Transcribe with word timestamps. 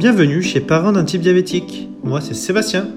Bienvenue 0.00 0.40
chez 0.40 0.62
Parents 0.62 0.92
d'un 0.92 1.04
type 1.04 1.20
diabétique. 1.20 1.86
Moi, 2.02 2.22
c'est 2.22 2.32
Sébastien. 2.32 2.88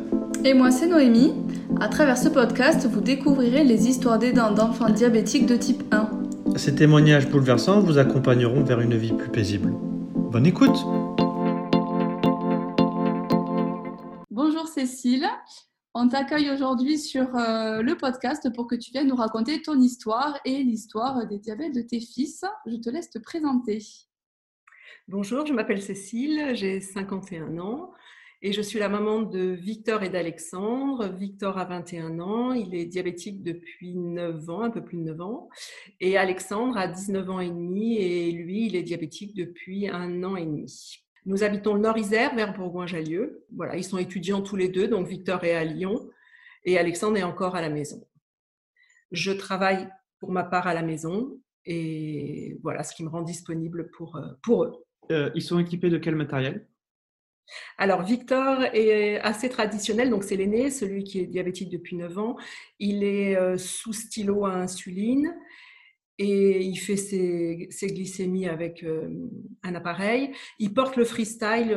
Et 0.45 0.53
moi, 0.53 0.71
c'est 0.71 0.87
Noémie. 0.87 1.33
À 1.81 1.89
travers 1.89 2.17
ce 2.17 2.29
podcast, 2.29 2.87
vous 2.89 3.01
découvrirez 3.01 3.65
les 3.65 3.89
histoires 3.89 4.17
d'aidants 4.17 4.53
d'enfants 4.53 4.89
diabétiques 4.89 5.45
de 5.45 5.57
type 5.57 5.83
1. 5.91 6.09
Ces 6.55 6.75
témoignages 6.75 7.27
bouleversants 7.27 7.81
vous 7.81 7.97
accompagneront 7.97 8.63
vers 8.63 8.79
une 8.79 8.95
vie 8.95 9.11
plus 9.11 9.29
paisible. 9.29 9.73
Bonne 10.15 10.45
écoute 10.45 10.77
Bonjour 14.31 14.69
Cécile. 14.69 15.27
On 15.93 16.07
t'accueille 16.07 16.51
aujourd'hui 16.51 16.97
sur 16.97 17.35
euh, 17.35 17.81
le 17.81 17.97
podcast 17.97 18.47
pour 18.55 18.65
que 18.65 18.75
tu 18.75 18.91
viennes 18.93 19.09
nous 19.09 19.17
raconter 19.17 19.61
ton 19.61 19.77
histoire 19.77 20.39
et 20.45 20.63
l'histoire 20.63 21.27
des 21.27 21.39
diabètes 21.39 21.75
de 21.75 21.81
tes 21.81 21.99
fils. 21.99 22.45
Je 22.65 22.77
te 22.77 22.89
laisse 22.89 23.09
te 23.09 23.19
présenter. 23.19 23.79
Bonjour, 25.09 25.45
je 25.45 25.51
m'appelle 25.51 25.81
Cécile, 25.81 26.55
j'ai 26.55 26.79
51 26.79 27.57
ans 27.57 27.91
et 28.41 28.53
je 28.53 28.61
suis 28.61 28.79
la 28.79 28.87
maman 28.87 29.21
de 29.21 29.49
Victor 29.49 30.01
et 30.01 30.09
d'Alexandre. 30.09 31.09
Victor 31.09 31.57
a 31.57 31.65
21 31.65 32.21
ans, 32.21 32.53
il 32.53 32.73
est 32.73 32.85
diabétique 32.85 33.43
depuis 33.43 33.95
9 33.95 34.49
ans, 34.49 34.61
un 34.61 34.69
peu 34.69 34.81
plus 34.81 34.97
de 34.97 35.03
9 35.03 35.19
ans. 35.19 35.49
Et 35.99 36.17
Alexandre 36.17 36.77
a 36.77 36.87
19 36.87 37.29
ans 37.29 37.41
et 37.41 37.49
demi 37.49 37.97
et 37.97 38.31
lui, 38.31 38.67
il 38.67 38.77
est 38.77 38.83
diabétique 38.83 39.35
depuis 39.35 39.89
un 39.89 40.23
an 40.23 40.37
et 40.37 40.45
demi. 40.45 41.03
Nous 41.25 41.43
habitons 41.43 41.73
le 41.73 41.81
Nord-Isère, 41.81 42.33
vers 42.33 42.53
Bourgoin-Jallieu. 42.53 43.43
Voilà, 43.53 43.75
ils 43.75 43.83
sont 43.83 43.97
étudiants 43.97 44.41
tous 44.41 44.55
les 44.55 44.69
deux, 44.69 44.87
donc 44.87 45.07
Victor 45.07 45.43
est 45.43 45.53
à 45.53 45.65
Lyon 45.65 46.09
et 46.63 46.77
Alexandre 46.77 47.17
est 47.17 47.23
encore 47.23 47.55
à 47.55 47.61
la 47.61 47.69
maison. 47.69 48.07
Je 49.11 49.33
travaille 49.33 49.89
pour 50.19 50.31
ma 50.31 50.45
part 50.45 50.65
à 50.65 50.73
la 50.73 50.81
maison 50.81 51.41
et 51.65 52.57
voilà 52.63 52.83
ce 52.83 52.95
qui 52.95 53.03
me 53.03 53.09
rend 53.09 53.21
disponible 53.21 53.91
pour, 53.91 54.15
euh, 54.15 54.27
pour 54.41 54.63
eux. 54.63 54.85
Euh, 55.11 55.29
ils 55.35 55.41
sont 55.41 55.59
équipés 55.59 55.89
de 55.89 55.97
quel 55.97 56.15
matériel? 56.15 56.67
Alors, 57.77 58.03
Victor 58.03 58.63
est 58.73 59.19
assez 59.19 59.49
traditionnel, 59.49 60.09
donc 60.09 60.23
c'est 60.23 60.37
l'aîné, 60.37 60.69
celui 60.69 61.03
qui 61.03 61.19
est 61.19 61.27
diabétique 61.27 61.69
depuis 61.69 61.97
9 61.97 62.17
ans. 62.17 62.37
Il 62.79 63.03
est 63.03 63.35
euh, 63.35 63.57
sous 63.57 63.93
stylo 63.93 64.45
à 64.45 64.53
insuline 64.53 65.35
et 66.19 66.61
il 66.61 66.77
fait 66.77 66.95
ses, 66.95 67.67
glycémies 67.81 68.47
avec 68.47 68.83
euh, 68.83 69.09
un 69.63 69.75
appareil. 69.75 70.31
Il 70.59 70.73
porte 70.73 70.95
le 70.95 71.03
freestyle 71.03 71.75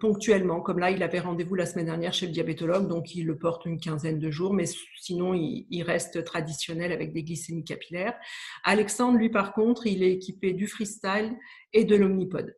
ponctuellement, 0.00 0.60
comme 0.60 0.80
là, 0.80 0.90
il 0.90 1.02
avait 1.02 1.20
rendez-vous 1.20 1.54
la 1.54 1.66
semaine 1.66 1.86
dernière 1.86 2.12
chez 2.12 2.26
le 2.26 2.32
diabétologue, 2.32 2.88
donc 2.88 3.14
il 3.14 3.24
le 3.24 3.38
porte 3.38 3.64
une 3.64 3.80
quinzaine 3.80 4.18
de 4.18 4.30
jours, 4.30 4.52
mais 4.52 4.64
sinon, 5.00 5.32
il, 5.32 5.66
il 5.70 5.82
reste 5.82 6.24
traditionnel 6.24 6.92
avec 6.92 7.14
des 7.14 7.22
glycémies 7.22 7.64
capillaires. 7.64 8.18
Alexandre, 8.64 9.18
lui, 9.18 9.30
par 9.30 9.54
contre, 9.54 9.86
il 9.86 10.02
est 10.02 10.12
équipé 10.12 10.52
du 10.52 10.66
freestyle 10.66 11.36
et 11.72 11.84
de 11.84 11.96
l'omnipode 11.96 12.54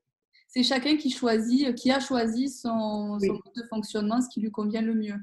c'est 0.59 0.65
chacun 0.65 0.97
qui 0.97 1.11
choisit, 1.11 1.73
qui 1.77 1.93
a 1.93 2.01
choisi 2.01 2.49
son, 2.49 3.19
mode 3.21 3.39
de 3.55 3.63
fonctionnement, 3.71 4.21
ce 4.21 4.29
qui 4.29 4.41
lui 4.41 4.51
convient 4.51 4.83
le 4.83 4.95
mieux. 4.95 5.15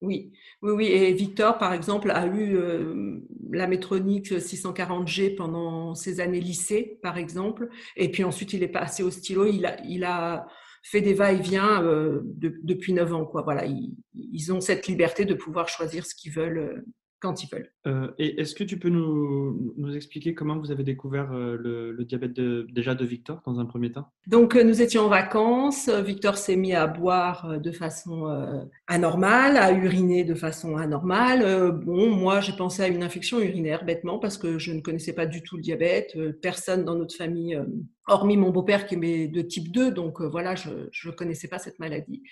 Oui, 0.00 0.32
oui, 0.60 0.72
oui. 0.72 0.86
Et 0.86 1.12
Victor, 1.12 1.56
par 1.58 1.72
exemple, 1.72 2.10
a 2.10 2.26
eu 2.26 2.56
euh, 2.56 3.20
la 3.52 3.68
métronique 3.68 4.32
640G 4.32 5.36
pendant 5.36 5.94
ses 5.94 6.18
années 6.18 6.40
lycée, 6.40 6.98
par 7.00 7.16
exemple. 7.16 7.68
Et 7.96 8.10
puis 8.10 8.24
ensuite, 8.24 8.54
il 8.54 8.64
est 8.64 8.68
passé 8.68 9.04
au 9.04 9.12
stylo. 9.12 9.46
Il 9.46 9.66
a, 9.66 9.80
il 9.84 10.02
a 10.02 10.48
fait 10.82 11.00
des 11.00 11.14
va-et-vient 11.14 11.84
euh, 11.84 12.20
depuis 12.24 12.92
9 12.92 13.14
ans. 13.14 13.24
Quoi. 13.24 13.42
Voilà, 13.42 13.64
ils, 13.66 13.94
ils, 14.14 14.52
ont 14.52 14.60
cette 14.60 14.88
liberté 14.88 15.24
de 15.24 15.34
pouvoir 15.34 15.68
choisir 15.68 16.04
ce 16.04 16.16
qu'ils 16.16 16.32
veulent 16.32 16.58
euh, 16.58 16.84
quand 17.22 17.42
ils 17.42 17.48
veulent. 17.48 17.70
Euh, 17.86 18.08
et 18.18 18.40
est-ce 18.40 18.54
que 18.54 18.64
tu 18.64 18.78
peux 18.78 18.88
nous, 18.88 19.74
nous, 19.76 19.96
expliquer 19.96 20.34
comment 20.34 20.58
vous 20.58 20.72
avez 20.72 20.82
découvert 20.82 21.32
euh, 21.32 21.56
le, 21.56 22.04
diabète 22.04 22.32
de, 22.32 22.66
déjà 22.72 22.94
de 22.96 23.04
Victor 23.04 23.40
dans 23.46 23.60
un 23.60 23.64
premier 23.64 23.92
temps? 23.92 24.08
Donc 24.26 24.56
euh, 24.56 24.64
nous 24.64 24.82
étions 24.82 25.04
en 25.04 25.08
vacances, 25.08 25.88
Victor 25.88 26.36
s'est 26.36 26.56
mis 26.56 26.74
à 26.74 26.86
boire 26.88 27.60
de 27.60 27.70
façon 27.70 28.68
anormale, 28.88 29.56
à 29.56 29.72
uriner 29.72 30.24
de 30.24 30.34
façon 30.34 30.76
anormale. 30.76 31.72
bon, 31.84 32.10
moi 32.10 32.40
j'ai 32.40 32.52
pensé 32.52 32.82
à 32.82 32.88
une 32.88 33.04
infection 33.04 33.40
urinaire 33.40 33.84
bêtement 33.84 34.18
parce 34.18 34.36
que 34.36 34.58
je 34.58 34.72
ne 34.72 34.80
connaissais 34.80 35.12
pas 35.12 35.26
du 35.26 35.42
tout 35.42 35.56
le 35.56 35.62
diabète, 35.62 36.18
personne 36.40 36.84
dans 36.84 36.96
notre 36.96 37.14
famille 37.14 37.58
hormis 38.06 38.36
mon 38.36 38.50
beau-père 38.50 38.86
qui 38.86 38.94
est 38.94 39.28
de 39.28 39.42
type 39.42 39.72
2, 39.72 39.90
donc 39.90 40.20
voilà, 40.20 40.54
je 40.54 40.70
ne 40.70 41.12
connaissais 41.12 41.48
pas 41.48 41.58
cette 41.58 41.78
maladie. 41.78 42.22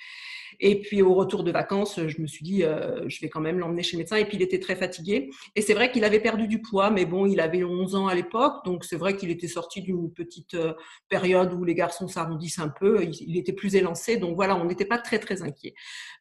Et 0.58 0.80
puis 0.80 1.02
au 1.02 1.14
retour 1.14 1.44
de 1.44 1.50
vacances, 1.52 2.00
je 2.06 2.20
me 2.20 2.26
suis 2.26 2.44
dit, 2.44 2.64
euh, 2.64 3.08
je 3.08 3.20
vais 3.20 3.28
quand 3.28 3.40
même 3.40 3.58
l'emmener 3.58 3.82
chez 3.82 3.96
le 3.96 4.02
médecin. 4.02 4.16
Et 4.16 4.24
puis 4.24 4.36
il 4.36 4.42
était 4.42 4.58
très 4.58 4.76
fatigué. 4.76 5.30
Et 5.54 5.62
c'est 5.62 5.74
vrai 5.74 5.90
qu'il 5.90 6.04
avait 6.04 6.20
perdu 6.20 6.48
du 6.48 6.60
poids, 6.60 6.90
mais 6.90 7.06
bon, 7.06 7.26
il 7.26 7.40
avait 7.40 7.62
11 7.62 7.94
ans 7.94 8.08
à 8.08 8.14
l'époque, 8.14 8.64
donc 8.64 8.84
c'est 8.84 8.96
vrai 8.96 9.16
qu'il 9.16 9.30
était 9.30 9.48
sorti 9.48 9.82
d'une 9.82 10.12
petite 10.12 10.54
euh, 10.54 10.74
période 11.08 11.52
où 11.54 11.64
les 11.64 11.74
garçons 11.74 12.08
s'arrondissent 12.08 12.58
un 12.58 12.68
peu. 12.68 13.04
Il, 13.04 13.36
était 13.36 13.52
plus 13.52 13.74
élancé, 13.74 14.16
donc 14.16 14.36
voilà, 14.36 14.56
on 14.56 14.64
n'était 14.64 14.84
pas 14.84 14.98
très 14.98 15.18
très 15.18 15.42
inquiet. 15.42 15.74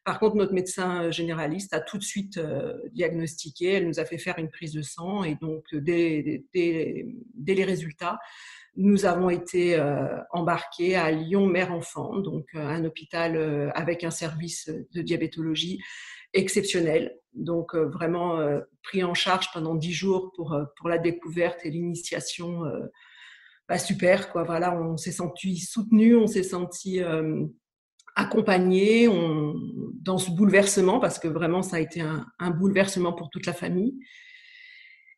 Par 0.04 0.18
contre, 0.18 0.36
notre 0.36 0.54
médecin 0.54 1.10
généraliste 1.10 1.74
a 1.74 1.80
tout 1.80 1.98
de 1.98 2.02
suite 2.02 2.38
euh, 2.38 2.74
diagnostiqué. 2.92 3.72
Elle 3.72 3.88
nous 3.88 4.00
a 4.00 4.04
fait 4.04 4.18
faire 4.18 4.38
une 4.38 4.48
prise 4.48 4.72
de 4.72 4.82
sang 4.82 5.24
et 5.24 5.34
donc 5.34 5.64
dès 5.74 6.42
les 6.54 7.64
résultats 7.64 8.18
nous 8.76 9.04
avons 9.04 9.30
été 9.30 9.76
euh, 9.76 10.06
embarqués 10.30 10.96
à 10.96 11.10
Lyon 11.10 11.46
Mère-Enfant, 11.46 12.18
donc 12.18 12.46
euh, 12.54 12.60
un 12.60 12.84
hôpital 12.84 13.36
euh, 13.36 13.70
avec 13.74 14.04
un 14.04 14.10
service 14.10 14.70
de 14.92 15.02
diabétologie 15.02 15.80
exceptionnel. 16.32 17.16
Donc 17.34 17.74
vraiment 17.74 18.38
pris 18.82 19.04
en 19.04 19.14
charge 19.14 19.52
pendant 19.52 19.74
dix 19.76 19.92
jours 19.92 20.32
pour, 20.34 20.56
pour 20.76 20.88
la 20.88 20.98
découverte 20.98 21.60
et 21.64 21.70
l'initiation. 21.70 22.62
Bah, 23.68 23.78
super, 23.78 24.30
quoi. 24.30 24.42
Voilà, 24.44 24.76
on 24.80 24.96
s'est 24.96 25.12
senti 25.12 25.56
soutenu, 25.58 26.16
on 26.16 26.28
s'est 26.28 26.44
senti 26.44 27.00
accompagné 28.16 29.08
dans 30.02 30.18
ce 30.18 30.30
bouleversement 30.30 30.98
parce 30.98 31.20
que 31.20 31.28
vraiment 31.28 31.62
ça 31.62 31.76
a 31.76 31.80
été 31.80 32.00
un 32.00 32.50
bouleversement 32.50 33.12
pour 33.12 33.30
toute 33.30 33.46
la 33.46 33.52
famille. 33.52 33.94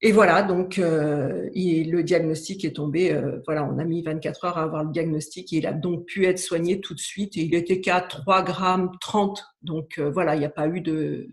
Et 0.05 0.11
voilà, 0.11 0.43
donc 0.43 0.81
euh, 0.81 1.49
le 1.55 2.03
diagnostic 2.03 2.65
est 2.65 2.75
tombé. 2.75 3.13
Euh, 3.13 3.41
voilà, 3.45 3.65
on 3.65 3.79
a 3.79 3.85
mis 3.85 4.03
24 4.03 4.45
heures 4.45 4.59
à 4.59 4.65
avoir 4.65 4.83
le 4.83 4.91
diagnostic 4.91 5.53
et 5.53 5.59
il 5.59 5.67
a 5.67 5.73
donc 5.73 6.07
pu 6.07 6.27
être 6.27 6.41
soigné 6.41 6.81
tout 6.81 6.95
de 6.95 7.01
suite. 7.01 7.37
Et 7.37 7.43
il 7.43 7.55
était 7.55 7.81
qu'à 7.81 8.01
3 8.01 8.43
grammes 8.43 8.91
30. 9.01 9.45
Donc 9.63 9.99
euh, 9.99 10.11
voilà, 10.11 10.35
il 10.35 10.41
n'y 10.41 10.45
a 10.45 10.51
pas 10.51 10.67
eu 10.67 10.81
de, 10.81 11.29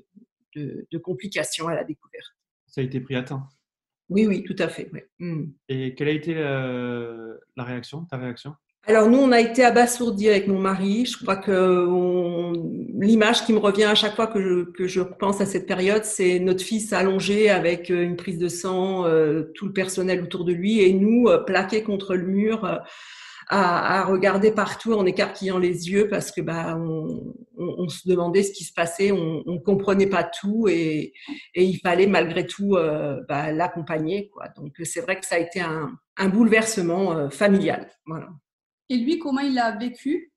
de, 0.56 0.98
complications 1.00 1.68
à 1.68 1.74
la 1.74 1.84
découverte. 1.84 2.28
Ça 2.68 2.82
a 2.82 2.84
été 2.84 3.00
pris 3.00 3.16
à 3.16 3.24
temps? 3.24 3.42
Oui, 4.08 4.28
oui, 4.28 4.44
tout 4.44 4.56
à 4.60 4.68
fait. 4.68 4.92
Mmh. 5.18 5.46
Et 5.68 5.96
quelle 5.96 6.08
a 6.08 6.12
été 6.12 6.36
la 6.36 7.64
réaction, 7.64 8.06
ta 8.06 8.18
réaction? 8.18 8.54
Alors 8.90 9.08
nous, 9.08 9.20
on 9.20 9.32
a 9.32 9.40
été 9.40 9.64
abasourdis 9.64 10.30
avec 10.30 10.48
mon 10.48 10.58
mari. 10.58 11.06
Je 11.06 11.16
crois 11.22 11.36
que 11.36 11.86
l'image 13.00 13.46
qui 13.46 13.54
me 13.54 13.60
revient 13.60 13.84
à 13.84 13.94
chaque 13.94 14.16
fois 14.16 14.26
que 14.26 14.74
je, 14.88 15.02
pense 15.02 15.42
à 15.42 15.46
cette 15.46 15.68
période, 15.68 16.04
c'est 16.06 16.40
notre 16.40 16.64
fils 16.64 16.92
allongé 16.92 17.52
avec 17.52 17.92
euh, 17.92 18.02
une 18.02 18.16
prise 18.16 18.40
de 18.40 18.48
sang, 18.48 19.06
euh, 19.06 19.52
tout 19.54 19.68
le 19.68 19.74
personnel 19.74 20.24
autour 20.24 20.44
de 20.44 20.54
lui, 20.54 20.82
et 20.82 20.92
nous 20.94 21.28
euh, 21.28 21.38
plaqués 21.38 21.84
contre 21.84 22.16
le 22.16 22.26
mur. 22.26 22.80
À, 23.52 24.06
regarder 24.06 24.52
partout 24.52 24.94
en 24.94 25.08
écarquillant 25.08 25.58
les 25.58 25.90
yeux 25.90 26.08
parce 26.08 26.32
que 26.32 26.40
bah 26.40 26.78
on, 26.78 27.90
se 27.90 28.08
demandait 28.08 28.44
ce 28.44 28.52
qui 28.52 28.64
se 28.64 28.72
passait, 28.72 29.12
on, 29.12 29.42
on 29.48 29.58
comprenait 29.58 30.06
pas 30.06 30.24
tout 30.24 30.68
et, 30.70 31.14
il 31.56 31.80
fallait 31.80 32.06
malgré 32.06 32.46
tout 32.46 32.78
bah, 33.28 33.52
l'accompagner. 33.52 34.30
Donc 34.56 34.74
c'est 34.84 35.02
vrai 35.02 35.20
que 35.20 35.26
ça 35.26 35.34
a 35.34 35.40
été 35.40 35.62
un, 35.62 35.98
un 36.18 36.30
bouleversement 36.30 37.32
familial. 37.32 37.90
Voilà. 38.06 38.28
Et 38.90 38.98
lui, 38.98 39.20
comment 39.20 39.42
il 39.42 39.58
a 39.60 39.78
vécu? 39.78 40.32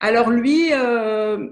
Alors 0.00 0.30
lui, 0.30 0.72
euh, 0.72 1.48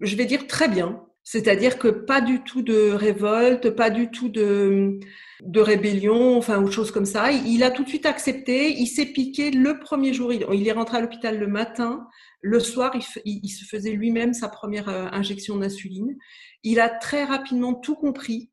je 0.00 0.16
vais 0.16 0.26
dire 0.26 0.46
très 0.46 0.68
bien. 0.68 1.04
C'est-à-dire 1.24 1.78
que 1.78 1.88
pas 1.88 2.22
du 2.22 2.42
tout 2.42 2.62
de 2.62 2.90
révolte, 2.90 3.70
pas 3.70 3.90
du 3.90 4.10
tout 4.10 4.30
de, 4.30 4.98
rébellion, 5.54 6.38
enfin 6.38 6.62
ou 6.62 6.70
chose 6.70 6.90
comme 6.90 7.04
ça. 7.04 7.30
Il 7.32 7.62
a 7.64 7.70
tout 7.70 7.84
de 7.84 7.88
suite 7.88 8.06
accepté. 8.06 8.70
Il 8.70 8.86
s'est 8.86 9.06
piqué 9.06 9.50
le 9.50 9.78
premier 9.78 10.14
jour. 10.14 10.32
Il, 10.32 10.68
est 10.68 10.72
rentré 10.72 10.96
à 10.98 11.00
l'hôpital 11.02 11.38
le 11.38 11.46
matin. 11.46 12.06
Le 12.40 12.60
soir, 12.60 12.96
il, 13.26 13.50
se 13.50 13.64
faisait 13.66 13.90
lui-même 13.90 14.32
sa 14.32 14.48
première 14.48 14.88
euh, 14.88 15.08
injection 15.12 15.56
d'insuline. 15.56 16.16
Il 16.62 16.80
a 16.80 16.88
très 16.88 17.24
rapidement 17.24 17.74
tout 17.74 17.96
compris. 17.96 18.50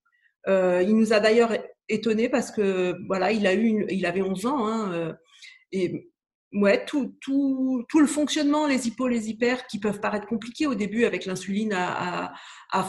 Euh, 0.48 0.84
il 0.86 0.98
nous 0.98 1.14
a 1.14 1.22
d'ailleurs 1.22 1.54
étonné 1.88 2.28
parce 2.28 2.52
que 2.52 2.96
voilà, 3.08 3.32
il 3.32 3.48
a 3.48 3.54
eu, 3.54 3.86
il 3.90 4.06
avait 4.06 4.22
11 4.22 4.46
ans. 4.48 4.68
Hein, 4.68 5.16
et 5.72 6.10
ouais, 6.56 6.86
tout, 6.86 7.16
tout, 7.22 7.86
tout, 7.90 8.00
le 8.00 8.08
fonctionnement, 8.08 8.66
les 8.66 8.88
hypos, 8.88 9.08
les 9.08 9.30
hyper, 9.30 9.68
qui 9.68 9.80
peuvent 9.80 10.00
paraître 10.00 10.26
compliqués 10.26 10.68
au 10.68 10.76
début 10.76 11.06
avec 11.06 11.26
l'insuline 11.26 11.74
à, 11.74 12.34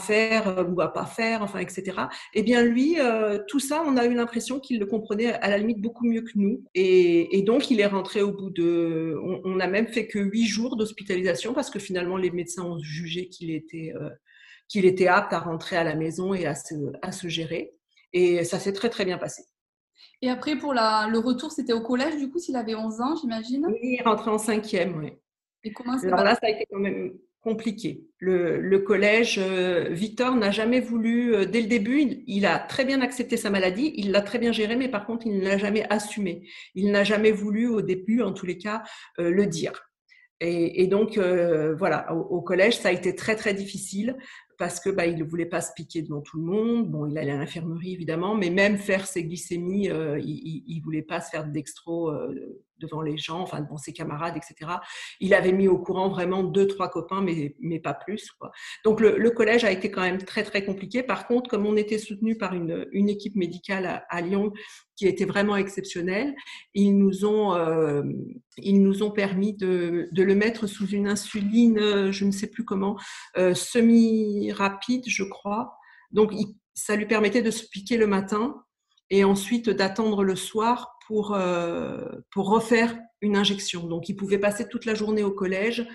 faire 0.01 0.47
euh, 0.47 0.63
ou 0.65 0.81
à 0.81 0.91
pas 0.91 1.05
faire, 1.05 1.43
enfin, 1.43 1.59
etc. 1.59 1.93
Eh 2.33 2.43
bien, 2.43 2.61
lui, 2.61 2.99
euh, 2.99 3.39
tout 3.47 3.59
ça, 3.59 3.83
on 3.85 3.95
a 3.95 4.05
eu 4.05 4.13
l'impression 4.13 4.59
qu'il 4.59 4.79
le 4.79 4.85
comprenait 4.85 5.33
à 5.33 5.49
la 5.49 5.57
limite 5.57 5.81
beaucoup 5.81 6.05
mieux 6.05 6.21
que 6.21 6.31
nous. 6.35 6.63
Et, 6.73 7.41
donc, 7.43 7.69
il 7.71 7.79
est 7.79 7.85
rentré 7.85 8.21
au 8.21 8.31
bout 8.31 8.49
de... 8.49 9.15
On, 9.45 9.55
n'a 9.55 9.67
même 9.67 9.87
fait 9.87 10.07
que 10.07 10.19
huit 10.19 10.45
jours 10.45 10.75
d'hospitalisation 10.75 11.53
parce 11.53 11.69
que 11.69 11.79
finalement, 11.79 12.17
les 12.17 12.31
médecins 12.31 12.63
ont 12.63 12.79
jugé 12.79 13.29
qu'il 13.29 13.51
était, 13.51 13.93
euh, 13.95 14.09
qu'il 14.67 14.85
était 14.85 15.07
apte 15.07 15.33
à 15.33 15.39
rentrer 15.39 15.77
à 15.77 15.83
la 15.83 15.95
maison 15.95 16.33
et 16.33 16.45
à 16.45 16.55
se, 16.55 16.75
à 17.01 17.11
se 17.11 17.27
gérer. 17.27 17.73
Et 18.13 18.43
ça 18.43 18.59
s'est 18.59 18.73
très, 18.73 18.89
très 18.89 19.05
bien 19.05 19.17
passé. 19.17 19.43
Et 20.21 20.29
après, 20.29 20.55
pour 20.55 20.73
la, 20.73 21.07
le 21.09 21.19
retour, 21.19 21.51
c'était 21.51 21.73
au 21.73 21.81
collège, 21.81 22.17
du 22.17 22.29
coup, 22.29 22.39
s'il 22.39 22.55
avait 22.55 22.75
11 22.75 23.01
ans, 23.01 23.15
j'imagine? 23.15 23.65
Oui, 23.67 23.77
il 23.81 24.01
rentrait 24.03 24.31
en 24.31 24.37
cinquième, 24.37 24.97
oui. 24.97 25.13
Et 25.63 25.73
comment 25.73 25.97
Alors 25.97 26.23
là, 26.23 26.35
ça 26.35 26.47
a 26.47 26.49
été 26.49 26.65
quand 26.71 26.79
même 26.79 27.13
compliqué. 27.47 28.03
Le, 28.19 28.77
collège, 28.79 29.39
euh, 29.41 29.87
Victor 29.89 30.35
n'a 30.35 30.51
jamais 30.51 30.79
voulu, 30.79 31.33
euh, 31.33 31.45
dès 31.45 31.61
le 31.61 31.67
début, 31.67 32.23
il, 32.27 32.45
a 32.45 32.59
très 32.59 32.83
bien 32.83 33.01
accepté 33.01 33.37
sa 33.37 33.49
maladie, 33.49 33.93
il 33.95 34.11
l'a 34.11 34.21
très 34.21 34.37
bien 34.39 34.51
gérée, 34.51 34.75
mais 34.75 34.89
par 34.89 35.05
contre, 35.05 35.27
il 35.27 35.37
ne 35.39 35.43
l'a 35.43 35.57
jamais 35.57 35.85
assumé. 35.89 36.47
Il 36.75 36.91
n'a 36.91 37.03
jamais 37.03 37.31
voulu, 37.31 37.67
au 37.67 37.81
début, 37.81 38.21
en 38.21 38.33
tous 38.33 38.45
les 38.45 38.57
cas, 38.57 38.83
euh, 39.19 39.29
le 39.29 39.45
dire. 39.45 39.89
Et, 40.39 40.85
donc, 40.85 41.17
voilà, 41.17 42.13
au, 42.13 42.41
collège, 42.41 42.77
ça 42.77 42.89
a 42.89 42.91
été 42.91 43.15
très, 43.15 43.35
très 43.35 43.55
difficile 43.55 44.15
parce 44.57 44.79
que 44.79 44.89
bah, 44.89 45.05
il 45.05 45.17
ne 45.17 45.23
voulait 45.23 45.45
pas 45.45 45.61
se 45.61 45.71
piquer 45.75 46.01
devant 46.01 46.21
tout 46.21 46.37
le 46.37 46.43
monde. 46.43 46.89
Bon, 46.89 47.05
il 47.05 47.17
allait 47.17 47.31
à 47.31 47.37
l'infirmerie 47.37 47.93
évidemment, 47.93 48.35
mais 48.35 48.49
même 48.49 48.77
faire 48.77 49.05
ses 49.05 49.23
glycémies, 49.23 49.89
euh, 49.89 50.19
il, 50.19 50.77
ne 50.77 50.83
voulait 50.83 51.01
pas 51.01 51.21
se 51.21 51.29
faire 51.29 51.45
dextro 51.45 52.09
euh, 52.09 52.63
devant 52.79 53.01
les 53.01 53.17
gens, 53.17 53.39
enfin 53.39 53.61
devant 53.61 53.77
ses 53.77 53.93
camarades, 53.93 54.35
etc. 54.37 54.71
Il 55.19 55.33
avait 55.33 55.51
mis 55.51 55.67
au 55.67 55.77
courant 55.77 56.09
vraiment 56.09 56.43
deux, 56.43 56.67
trois 56.67 56.89
copains, 56.89 57.21
mais, 57.21 57.55
mais 57.59 57.79
pas 57.79 57.93
plus. 57.93 58.29
Donc 58.83 59.01
le, 59.01 59.29
collège 59.31 59.63
a 59.63 59.71
été 59.71 59.91
quand 59.91 60.01
même 60.01 60.19
très 60.19 60.43
très 60.43 60.65
compliqué. 60.65 61.03
Par 61.03 61.27
contre, 61.27 61.49
comme 61.49 61.65
on 61.65 61.75
était 61.75 61.97
soutenu 61.99 62.37
par 62.37 62.53
une, 62.53 62.87
une 62.91 63.09
équipe 63.09 63.35
médicale 63.35 64.03
à, 64.09 64.21
Lyon 64.21 64.51
qui 64.95 65.07
était 65.07 65.25
vraiment 65.25 65.55
exceptionnelle, 65.55 66.35
ils 66.73 66.97
nous 66.97 67.25
ont 67.25 67.53
euh, 67.53 68.01
ils 68.57 68.81
nous 68.81 69.03
ont 69.03 69.11
permis 69.11 69.53
de, 69.53 70.07
de, 70.11 70.23
le 70.23 70.33
mettre 70.33 70.65
sous 70.65 70.87
une 70.87 71.07
insuline, 71.07 72.11
je 72.11 72.25
ne 72.25 72.31
sais 72.31 72.47
plus 72.47 72.65
comment, 72.65 72.97
semi 73.35 74.46
rapide, 74.51 75.03
je 75.07 75.23
crois. 75.23 75.77
Donc, 76.11 76.31
ça 76.73 76.95
lui 76.95 77.05
permettait 77.05 77.41
de 77.41 77.51
se 77.51 77.67
piquer 77.67 77.97
le 77.97 78.07
matin 78.07 78.63
et 79.09 79.23
ensuite 79.23 79.69
d'attendre 79.69 80.23
le 80.23 80.35
soir 80.35 80.97
pour, 81.07 81.33
euh, 81.33 82.05
pour 82.31 82.49
refaire 82.49 82.97
une 83.21 83.35
injection. 83.35 83.87
Donc, 83.87 84.09
il 84.09 84.15
pouvait 84.15 84.37
passer 84.37 84.67
toute 84.67 84.85
la 84.85 84.93
journée 84.93 85.23
au 85.23 85.31
collège 85.31 85.87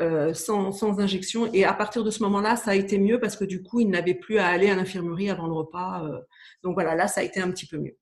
euh, 0.00 0.34
sans, 0.34 0.72
sans, 0.72 0.98
injection. 0.98 1.52
Et 1.52 1.64
à 1.64 1.72
partir 1.72 2.02
de 2.02 2.10
ce 2.10 2.22
moment-là, 2.24 2.56
ça 2.56 2.72
a 2.72 2.74
été 2.74 2.98
mieux 2.98 3.20
parce 3.20 3.36
que 3.36 3.44
du 3.44 3.62
coup, 3.62 3.80
il 3.80 3.90
n'avait 3.90 4.14
plus 4.14 4.38
à 4.38 4.48
aller 4.48 4.68
à 4.70 4.74
l'infirmerie 4.74 5.30
avant 5.30 5.46
le 5.46 5.52
repas. 5.52 6.04
Euh. 6.04 6.18
donc 6.62 6.74
voilà, 6.74 6.94
là, 6.94 7.06
ça 7.06 7.20
a 7.20 7.24
été 7.24 7.40
un 7.40 7.50
petit 7.50 7.66
peu 7.66 7.78
mieux. 7.78 7.96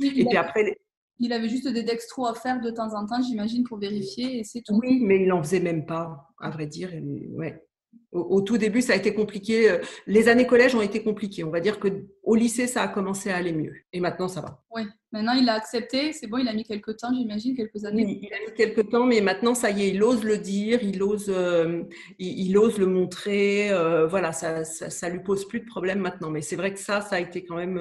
et 0.00 0.24
puis 0.24 0.36
après... 0.36 0.76
Il 1.18 1.32
avait 1.32 1.48
juste 1.48 1.68
des 1.68 1.82
dextros 1.82 2.26
à 2.26 2.34
faire 2.34 2.60
de 2.60 2.70
temps 2.70 2.94
en 2.94 3.06
temps, 3.06 3.22
j'imagine, 3.22 3.64
pour 3.64 3.78
vérifier, 3.78 4.40
et 4.40 4.44
c'est 4.44 4.60
tout. 4.60 4.78
Oui, 4.82 5.00
mais 5.02 5.22
il 5.22 5.28
n'en 5.28 5.42
faisait 5.42 5.60
même 5.60 5.86
pas, 5.86 6.28
à 6.40 6.50
vrai 6.50 6.66
dire. 6.66 6.90
ouais 7.36 7.65
au, 8.12 8.40
tout 8.40 8.58
début, 8.58 8.82
ça 8.82 8.94
a 8.94 8.96
été 8.96 9.14
compliqué. 9.14 9.70
Euh, 9.70 9.78
les 10.06 10.28
années 10.28 10.46
collège 10.46 10.74
ont 10.74 10.80
été 10.80 11.02
compliquées. 11.02 11.44
On 11.44 11.50
va 11.50 11.60
dire 11.60 11.78
que 11.78 11.88
au 12.22 12.34
lycée, 12.34 12.66
ça 12.66 12.82
a 12.82 12.88
commencé 12.88 13.30
à 13.30 13.36
aller 13.36 13.52
mieux. 13.52 13.74
Et 13.92 14.00
maintenant, 14.00 14.28
ça 14.28 14.40
va. 14.40 14.62
Oui, 14.70 14.82
maintenant, 15.12 15.32
il 15.32 15.48
a 15.48 15.54
accepté. 15.54 16.12
C'est 16.12 16.26
bon, 16.26 16.38
il 16.38 16.48
a 16.48 16.54
mis 16.54 16.64
quelques 16.64 16.96
temps, 16.96 17.12
j'imagine, 17.12 17.56
quelques 17.56 17.84
années. 17.84 18.04
Oui, 18.04 18.20
il 18.22 18.32
a 18.32 18.38
mis 18.38 18.54
quelques 18.56 18.88
temps, 18.90 19.04
mais 19.04 19.20
maintenant, 19.20 19.54
ça 19.54 19.70
y 19.70 19.82
est, 19.82 19.90
il 19.90 20.02
ose 20.02 20.24
le 20.24 20.38
dire, 20.38 20.82
il 20.82 21.02
ose, 21.02 21.26
euh, 21.28 21.82
il, 22.18 22.56
ose 22.56 22.78
le 22.78 22.86
montrer. 22.86 23.70
Euh, 23.70 24.06
voilà, 24.06 24.32
ça, 24.32 24.64
ça, 24.64 25.08
lui 25.08 25.20
pose 25.20 25.46
plus 25.46 25.60
de 25.60 25.66
problème 25.66 26.00
maintenant. 26.00 26.30
Mais 26.30 26.42
c'est 26.42 26.56
vrai 26.56 26.72
que 26.72 26.80
ça, 26.80 27.00
ça 27.00 27.16
a 27.16 27.20
été 27.20 27.44
quand 27.44 27.56
même 27.56 27.80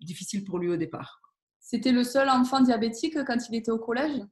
difficile 0.00 0.44
pour 0.44 0.58
lui 0.58 0.70
au 0.70 0.76
départ. 0.76 1.20
C'était 1.60 1.92
le 1.92 2.04
seul 2.04 2.28
enfant 2.28 2.60
diabétique 2.60 3.16
quand 3.26 3.36
il 3.50 3.56
était 3.56 3.72
au 3.72 3.78
collège? 3.78 4.22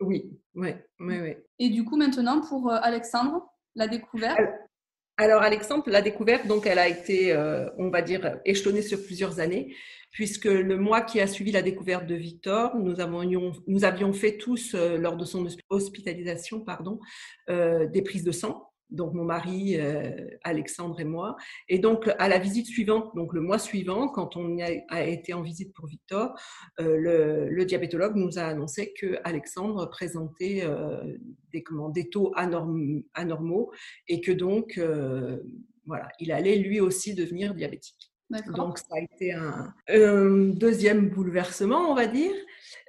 Oui, 0.00 0.28
oui, 0.54 0.70
oui, 0.98 1.20
oui. 1.20 1.36
Et 1.60 1.70
du 1.70 1.84
coup, 1.84 1.96
maintenant, 1.96 2.40
pour 2.40 2.70
Alexandre? 2.70 3.53
La 3.74 3.88
découverte 3.88 4.40
alors, 5.16 5.42
Alexandre, 5.42 5.84
la 5.86 6.02
découverte, 6.02 6.48
donc, 6.48 6.66
elle 6.66 6.80
a 6.80 6.88
été, 6.88 7.32
euh, 7.32 7.70
on 7.78 7.88
va 7.88 8.02
dire, 8.02 8.40
échelonnée 8.44 8.82
sur 8.82 9.00
plusieurs 9.04 9.38
années, 9.38 9.76
puisque 10.10 10.46
le 10.46 10.76
mois 10.76 11.02
qui 11.02 11.20
a 11.20 11.28
suivi 11.28 11.52
la 11.52 11.62
découverte 11.62 12.06
de 12.06 12.16
Victor, 12.16 12.74
nous, 12.76 12.98
avons, 13.00 13.22
nous 13.68 13.84
avions 13.84 14.12
fait 14.12 14.38
tous, 14.38 14.74
euh, 14.74 14.98
lors 14.98 15.16
de 15.16 15.24
son 15.24 15.46
hospitalisation, 15.70 16.64
pardon, 16.64 16.98
euh, 17.48 17.86
des 17.86 18.02
prises 18.02 18.24
de 18.24 18.32
sang 18.32 18.73
donc 18.90 19.14
mon 19.14 19.24
mari 19.24 19.76
euh, 19.76 20.10
Alexandre 20.42 20.98
et 21.00 21.04
moi. 21.04 21.36
Et 21.68 21.78
donc 21.78 22.10
à 22.18 22.28
la 22.28 22.38
visite 22.38 22.66
suivante, 22.66 23.14
donc 23.14 23.32
le 23.32 23.40
mois 23.40 23.58
suivant, 23.58 24.08
quand 24.08 24.36
on 24.36 24.58
a, 24.60 25.02
été 25.04 25.32
en 25.32 25.42
visite 25.42 25.72
pour 25.74 25.86
Victor, 25.86 26.38
euh, 26.80 27.48
le, 27.50 27.64
diabétologue 27.64 28.16
nous 28.16 28.38
a 28.38 28.42
annoncé 28.42 28.92
que 28.98 29.18
Alexandre 29.24 29.88
présentait 29.88 30.60
euh, 30.62 31.16
des, 31.52 32.08
taux 32.10 32.32
anormaux 32.36 33.72
et 34.08 34.20
que 34.20 34.32
donc 34.32 34.78
voilà, 35.86 36.08
il 36.18 36.32
allait 36.32 36.56
lui 36.56 36.80
aussi 36.80 37.14
devenir 37.14 37.54
diabétique. 37.54 38.13
Donc 38.30 38.78
ça 38.78 38.86
a 38.92 39.00
été 39.00 39.32
un, 39.32 39.74
deuxième 40.54 41.10
bouleversement, 41.10 41.90
on 41.90 41.94
va 41.94 42.06
dire. 42.06 42.32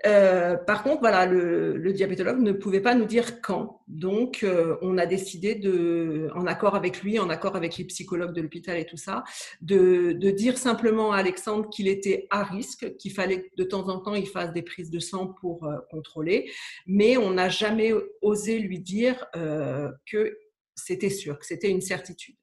Euh, 0.06 0.56
par 0.56 0.84
contre, 0.84 1.00
voilà, 1.02 1.26
le, 1.26 1.94
diabétologue 1.94 2.40
ne 2.40 2.52
pouvait 2.52 2.82
pas 2.82 2.96
nous 2.96 3.06
dire 3.06 3.42
quand. 3.42 3.82
Donc, 3.88 4.44
euh, 4.44 4.78
on 4.82 4.98
a 4.98 5.06
décidé 5.06 5.56
de, 5.56 6.30
en 6.36 6.46
accord 6.48 6.76
avec 6.76 7.02
lui, 7.02 7.20
en 7.20 7.30
accord 7.30 7.56
avec 7.56 7.78
les 7.78 7.86
psychologues 7.86 8.34
de 8.34 8.42
l'hôpital 8.42 8.78
et 8.78 8.86
tout 8.86 8.98
ça, 8.98 9.24
de, 9.62 10.14
dire 10.32 10.58
simplement 10.58 11.12
à 11.12 11.18
Alexandre 11.18 11.70
qu'il 11.70 11.88
était 11.88 12.28
à 12.30 12.44
risque, 12.44 12.96
qu'il 12.98 13.12
fallait 13.12 13.52
de 13.58 13.64
temps 13.64 13.88
en 13.90 14.00
temps 14.00 14.16
il 14.16 14.28
fasse 14.28 14.52
des 14.52 14.64
prises 14.64 14.90
de 14.90 15.00
sang 15.00 15.28
pour 15.28 15.66
euh, 15.66 15.78
contrôler, 15.90 16.50
mais 16.88 17.18
on 17.18 17.32
n'a 17.32 17.50
jamais 17.50 17.94
osé 18.22 18.60
lui 18.60 18.80
dire 18.80 19.26
que 19.34 20.38
c'était 20.76 21.10
sûr, 21.10 21.40
que 21.40 21.46
c'était 21.46 21.70
une 21.70 21.82
certitude. 21.82 22.36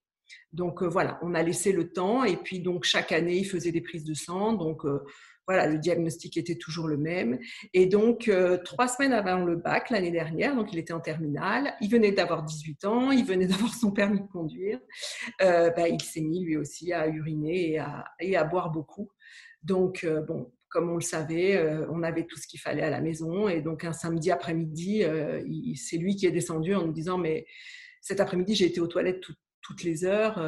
Donc 0.53 0.83
voilà, 0.83 1.19
on 1.23 1.35
a 1.35 1.43
laissé 1.43 1.73
le 1.73 1.93
temps 1.93 2.25
et 2.25 2.37
puis 2.37 2.61
donc 2.61 2.85
chaque 2.85 3.13
année 3.13 3.39
il 3.39 3.45
faisait 3.47 3.73
des 3.73 3.81
prises 3.81 4.05
de 4.05 4.15
sang. 4.15 4.53
Donc 4.53 4.85
voilà, 5.47 5.67
le 5.67 5.79
diagnostic 5.79 6.37
était 6.37 6.55
toujours 6.55 6.87
le 6.87 6.97
même. 6.97 7.39
Et 7.75 7.87
donc, 7.87 8.29
euh, 8.29 8.59
trois 8.59 8.89
semaines 8.89 9.13
avant 9.13 9.45
le 9.45 9.57
bac, 9.57 9.91
l'année 9.91 10.11
dernière, 10.11 10.55
donc 10.55 10.73
il 10.73 10.79
était 10.79 10.93
en 10.93 11.01
terminale, 11.01 11.75
il 11.81 11.91
venait 11.91 12.13
d'avoir 12.13 12.45
18 12.45 12.85
ans, 12.85 13.11
il 13.11 13.25
venait 13.25 13.47
d'avoir 13.47 13.75
son 13.75 13.91
permis 13.91 14.21
de 14.21 14.29
conduire, 14.29 14.81
euh, 15.43 15.71
bah, 15.71 15.89
il 15.89 16.01
s'est 16.01 16.21
mis 16.21 16.45
lui 16.45 16.57
aussi 16.57 16.93
à 16.93 17.09
uriner 17.09 17.81
et 18.21 18.37
à, 18.37 18.45
boire 18.45 18.71
beaucoup. 18.71 19.11
Donc, 19.63 20.05
euh, 20.05 20.21
bon, 20.21 20.53
comme 20.69 20.91
on 20.91 20.95
le 20.95 21.03
savait, 21.03 21.63
on 21.91 22.03
avait 22.03 22.25
tout 22.25 22.39
ce 22.39 22.47
qu'il 22.47 22.59
fallait 22.59 22.83
à 22.83 22.89
la 22.89 23.03
maison. 23.03 23.47
Et 23.47 23.61
donc, 23.61 23.85
un 23.85 23.93
samedi 23.93 24.31
après-midi, 24.31 25.05
c'est 25.77 25.99
lui 25.99 26.17
qui 26.17 26.25
est 26.25 26.31
descendu 26.31 26.75
en 26.75 26.87
nous 26.87 26.95
disant, 26.95 27.19
mais 27.19 27.45
cet 28.01 28.21
après-midi, 28.21 28.55
j'ai 28.55 28.65
été 28.65 28.81
aux 28.81 28.87
toilettes 28.87 29.21
toutes 29.63 29.85
les 29.85 30.05
heures 30.05 30.39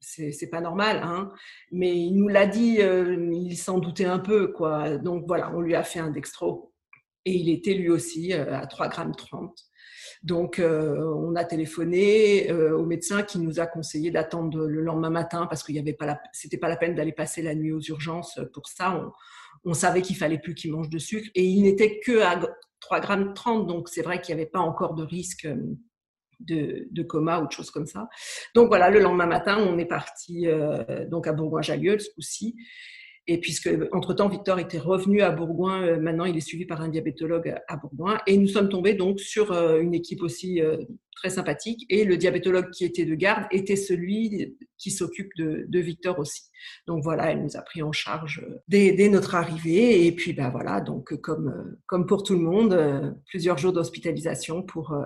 c'est 0.00 0.50
pas 0.50 0.60
normal, 0.60 1.00
hein. 1.02 1.32
Mais 1.72 1.96
il 1.96 2.12
nous 2.12 2.28
l'a 2.28 2.46
dit, 2.46 2.80
euh, 2.80 3.30
il 3.32 3.56
s'en 3.56 3.78
doutait 3.78 4.04
un 4.04 4.18
peu, 4.18 4.48
quoi. 4.48 4.98
Donc 4.98 5.24
voilà, 5.26 5.52
on 5.54 5.60
lui 5.60 5.74
a 5.74 5.82
fait 5.82 5.98
un 5.98 6.10
dextro 6.10 6.72
et 7.24 7.34
il 7.34 7.50
était 7.50 7.74
lui 7.74 7.90
aussi 7.90 8.32
euh, 8.32 8.56
à 8.56 8.66
3 8.66 8.88
grammes 8.88 9.14
30. 9.14 9.54
Donc 10.22 10.58
euh, 10.58 10.98
on 11.16 11.36
a 11.36 11.44
téléphoné 11.44 12.52
au 12.52 12.84
médecin 12.84 13.22
qui 13.22 13.38
nous 13.38 13.60
a 13.60 13.66
conseillé 13.66 14.10
d'attendre 14.10 14.66
le 14.66 14.80
lendemain 14.80 15.10
matin 15.10 15.46
parce 15.46 15.62
qu'il 15.62 15.76
y 15.76 15.78
avait 15.78 15.92
pas 15.92 16.06
la, 16.06 16.20
c'était 16.32 16.58
pas 16.58 16.68
la 16.68 16.76
peine 16.76 16.94
d'aller 16.94 17.12
passer 17.12 17.42
la 17.42 17.54
nuit 17.54 17.72
aux 17.72 17.80
urgences 17.80 18.40
pour 18.52 18.66
ça. 18.66 19.08
On, 19.64 19.74
savait 19.74 20.02
qu'il 20.02 20.16
fallait 20.16 20.38
plus 20.38 20.54
qu'il 20.54 20.72
mange 20.72 20.88
de 20.88 20.98
sucre 20.98 21.28
et 21.34 21.44
il 21.44 21.62
n'était 21.62 22.00
que 22.00 22.20
à 22.22 22.40
3 22.80 23.00
grammes 23.00 23.34
30, 23.34 23.66
donc 23.66 23.88
c'est 23.88 24.02
vrai 24.02 24.20
qu'il 24.20 24.34
n'y 24.34 24.40
avait 24.40 24.50
pas 24.50 24.60
encore 24.60 24.94
de 24.94 25.04
risque 25.04 25.46
de, 26.40 27.02
coma 27.02 27.40
ou 27.40 27.46
de 27.46 27.52
choses 27.52 27.70
comme 27.70 27.86
ça. 27.86 28.08
Donc 28.54 28.68
voilà, 28.68 28.90
le 28.90 29.00
lendemain 29.00 29.26
matin, 29.26 29.58
on 29.58 29.78
est 29.78 29.86
parti 29.86 30.46
euh, 30.46 31.06
donc 31.08 31.26
à 31.26 31.32
Bourgoin-Jallieu 31.32 31.98
ce 31.98 32.10
coup-ci. 32.10 32.56
Et 33.30 33.38
puisque, 33.38 33.68
entre-temps, 33.92 34.28
Victor 34.28 34.58
était 34.58 34.78
revenu 34.78 35.20
à 35.20 35.30
Bourgoin, 35.30 35.82
euh, 35.82 36.00
maintenant 36.00 36.24
il 36.24 36.36
est 36.36 36.40
suivi 36.40 36.64
par 36.64 36.80
un 36.80 36.88
diabétologue 36.88 37.54
à 37.68 37.76
Bourgoin. 37.76 38.18
Et 38.26 38.38
nous 38.38 38.48
sommes 38.48 38.70
tombés 38.70 38.94
donc 38.94 39.20
sur 39.20 39.52
euh, 39.52 39.80
une 39.80 39.94
équipe 39.94 40.22
aussi 40.22 40.60
très 41.14 41.30
sympathique. 41.30 41.84
Et 41.90 42.04
le 42.04 42.16
diabétologue 42.16 42.70
qui 42.70 42.84
était 42.84 43.04
de 43.04 43.14
garde 43.14 43.44
était 43.50 43.76
celui 43.76 44.56
qui 44.78 44.90
s'occupe 44.90 45.30
de, 45.36 45.66
de, 45.68 45.78
Victor 45.80 46.18
aussi. 46.18 46.44
Donc 46.86 47.02
voilà, 47.02 47.30
elle 47.30 47.42
nous 47.42 47.56
a 47.56 47.62
pris 47.62 47.82
en 47.82 47.92
charge 47.92 48.44
dès, 48.68 48.92
dès 48.92 49.08
notre 49.08 49.34
arrivée. 49.34 50.06
Et 50.06 50.12
puis 50.12 50.32
ben 50.32 50.50
voilà, 50.50 50.80
donc 50.80 51.14
comme 51.20 51.76
comme 51.86 52.06
pour 52.06 52.22
tout 52.22 52.34
le 52.34 52.40
monde, 52.40 53.16
plusieurs 53.26 53.58
jours 53.58 53.72
d'hospitalisation 53.72 54.62
pour 54.62 54.96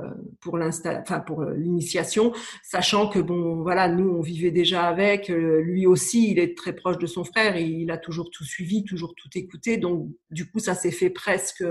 pour 0.40 0.58
enfin 0.60 1.24
l'initiation, 1.56 2.32
sachant 2.62 3.08
que 3.08 3.18
bon 3.18 3.62
voilà, 3.62 3.88
nous 3.88 4.08
on 4.08 4.20
vivait 4.20 4.50
déjà 4.50 4.84
avec. 4.84 5.28
Lui 5.28 5.86
aussi, 5.86 6.30
il 6.30 6.38
est 6.38 6.56
très 6.56 6.72
proche 6.72 6.98
de 6.98 7.06
son 7.06 7.24
frère. 7.24 7.56
Et 7.56 7.64
il 7.64 7.90
a 7.90 7.98
toujours 7.98 8.30
tout 8.30 8.44
suivi, 8.44 8.84
toujours 8.84 9.14
tout 9.14 9.28
écouté. 9.34 9.76
Donc 9.76 10.08
du 10.30 10.50
coup, 10.50 10.58
ça 10.58 10.74
s'est 10.74 10.90
fait 10.90 11.10
presque, 11.10 11.64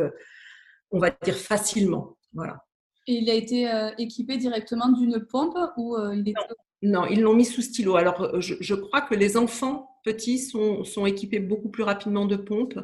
on 0.92 1.00
va 1.00 1.12
dire 1.24 1.36
facilement. 1.36 2.18
Voilà. 2.34 2.66
Et 3.08 3.16
il 3.16 3.30
a 3.30 3.34
été 3.34 3.70
euh, 3.70 3.90
équipé 3.98 4.38
directement 4.38 4.90
d'une 4.90 5.26
pompe 5.26 5.58
ou 5.78 5.96
euh, 5.96 6.16
il 6.16 6.34
non. 6.82 7.06
ils 7.06 7.22
l'ont 7.22 7.34
mis 7.34 7.46
sous 7.46 7.62
stylo. 7.62 7.96
Alors, 7.96 8.22
euh, 8.22 8.42
je, 8.42 8.74
crois 8.76 9.02
que 9.02 9.16
les 9.16 9.38
enfants 9.38 10.00
petits 10.04 10.40
sont, 10.40 10.84
sont, 10.84 11.06
équipés 11.06 11.40
beaucoup 11.40 11.70
plus 11.70 11.84
rapidement 11.84 12.26
de 12.26 12.36
pompes, 12.36 12.80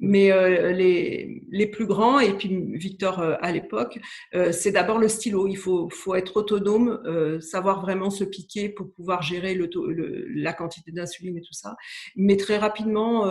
mais 0.00 0.30
les, 0.72 1.42
les, 1.48 1.66
plus 1.66 1.86
grands, 1.86 2.18
et 2.18 2.32
puis 2.32 2.48
Victor 2.72 3.20
à 3.20 3.52
l'époque, 3.52 4.00
c'est 4.50 4.72
d'abord 4.72 4.98
le 4.98 5.06
stylo. 5.06 5.46
Il 5.46 5.56
faut, 5.56 5.88
faut 5.90 6.16
être 6.16 6.36
autonome, 6.36 7.40
savoir 7.40 7.80
vraiment 7.80 8.10
se 8.10 8.24
piquer 8.24 8.68
pour 8.68 8.90
pouvoir 8.90 9.22
gérer 9.22 9.54
le, 9.54 9.70
la 10.34 10.52
quantité 10.52 10.90
d'insuline 10.90 11.38
et 11.38 11.40
tout 11.40 11.52
ça. 11.52 11.76
Mais 12.16 12.36
très 12.36 12.58
rapidement, 12.58 13.30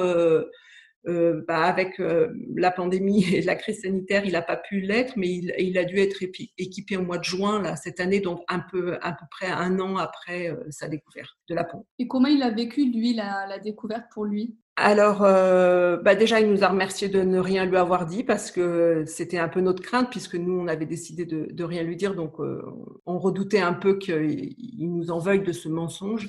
euh, 1.08 1.44
bah, 1.48 1.64
avec 1.64 2.00
euh, 2.00 2.34
la 2.56 2.72
pandémie 2.72 3.24
et 3.34 3.42
la 3.42 3.56
crise 3.56 3.82
sanitaire, 3.82 4.26
il 4.26 4.34
n'a 4.34 4.42
pas 4.42 4.58
pu 4.58 4.80
l'être, 4.82 5.14
mais 5.18 5.30
il, 5.30 5.78
a 5.78 5.84
dû 5.84 6.00
être 6.00 6.24
équipé 6.58 6.98
au 6.98 7.04
mois 7.04 7.18
de 7.18 7.24
juin 7.24 7.76
cette 7.76 8.00
année, 8.00 8.20
donc 8.20 8.42
un 8.48 8.60
peu, 8.60 8.98
à 9.02 9.12
peu 9.12 9.26
près 9.30 9.48
un 9.48 9.80
an 9.80 9.98
après 9.98 10.50
euh, 10.50 10.56
sa 10.70 10.88
découverte 10.88 11.36
de 11.50 11.56
la 11.56 11.64
pompe. 11.64 11.86
Et 12.00 12.08
comment 12.08 12.28
il 12.28 12.42
a 12.44 12.50
vécu, 12.50 12.86
lui, 12.92 13.14
la 13.14 13.60
découverte 13.60 14.06
pour 14.14 14.26
lui? 14.26 14.56
Alors, 14.78 15.24
euh, 15.24 15.96
bah 15.98 16.16
déjà, 16.16 16.42
il 16.42 16.52
nous 16.52 16.66
a 16.66 16.68
remercié 16.68 17.08
de 17.08 17.22
ne 17.22 17.40
rien 17.40 17.66
lui 17.66 17.78
avoir 17.78 18.06
dit 18.06 18.26
parce 18.26 18.52
que 18.52 19.06
c'était 19.08 19.38
un 19.38 19.48
peu 19.48 19.62
notre 19.62 19.82
crainte 19.82 20.10
puisque 20.10 20.36
nous, 20.36 20.52
on 20.60 20.68
avait 20.68 20.86
décidé 20.86 21.24
de, 21.26 21.48
de 21.50 21.64
rien 21.64 21.82
lui 21.82 21.96
dire. 21.96 22.14
Donc, 22.14 22.42
euh, 22.42 22.62
on 23.06 23.18
redoutait 23.18 23.62
un 23.62 23.72
peu 23.72 23.98
qu'il 23.98 24.54
nous 24.80 25.12
en 25.12 25.20
veuille 25.20 25.44
de 25.44 25.54
ce 25.54 25.70
mensonge. 25.70 26.28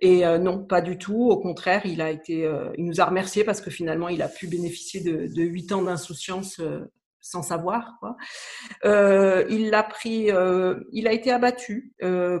Et 0.00 0.24
euh, 0.26 0.38
non, 0.38 0.64
pas 0.64 0.80
du 0.80 0.96
tout. 0.96 1.28
Au 1.28 1.38
contraire, 1.38 1.82
il 1.84 2.00
a 2.00 2.10
été, 2.10 2.46
euh, 2.46 2.70
il 2.78 2.86
nous 2.86 3.02
a 3.02 3.04
remercié 3.04 3.44
parce 3.44 3.60
que 3.60 3.70
finalement, 3.70 4.08
il 4.08 4.22
a 4.22 4.28
pu 4.28 4.46
bénéficier 4.46 5.02
de 5.02 5.42
huit 5.42 5.70
ans 5.72 5.82
d'insouciance 5.82 6.62
sans 7.24 7.42
savoir. 7.42 7.96
Quoi. 8.00 8.16
il 9.48 9.70
l'a 9.70 9.82
pris, 9.82 10.30
il 10.92 11.08
a 11.08 11.12
été 11.12 11.32
abattu, 11.32 11.92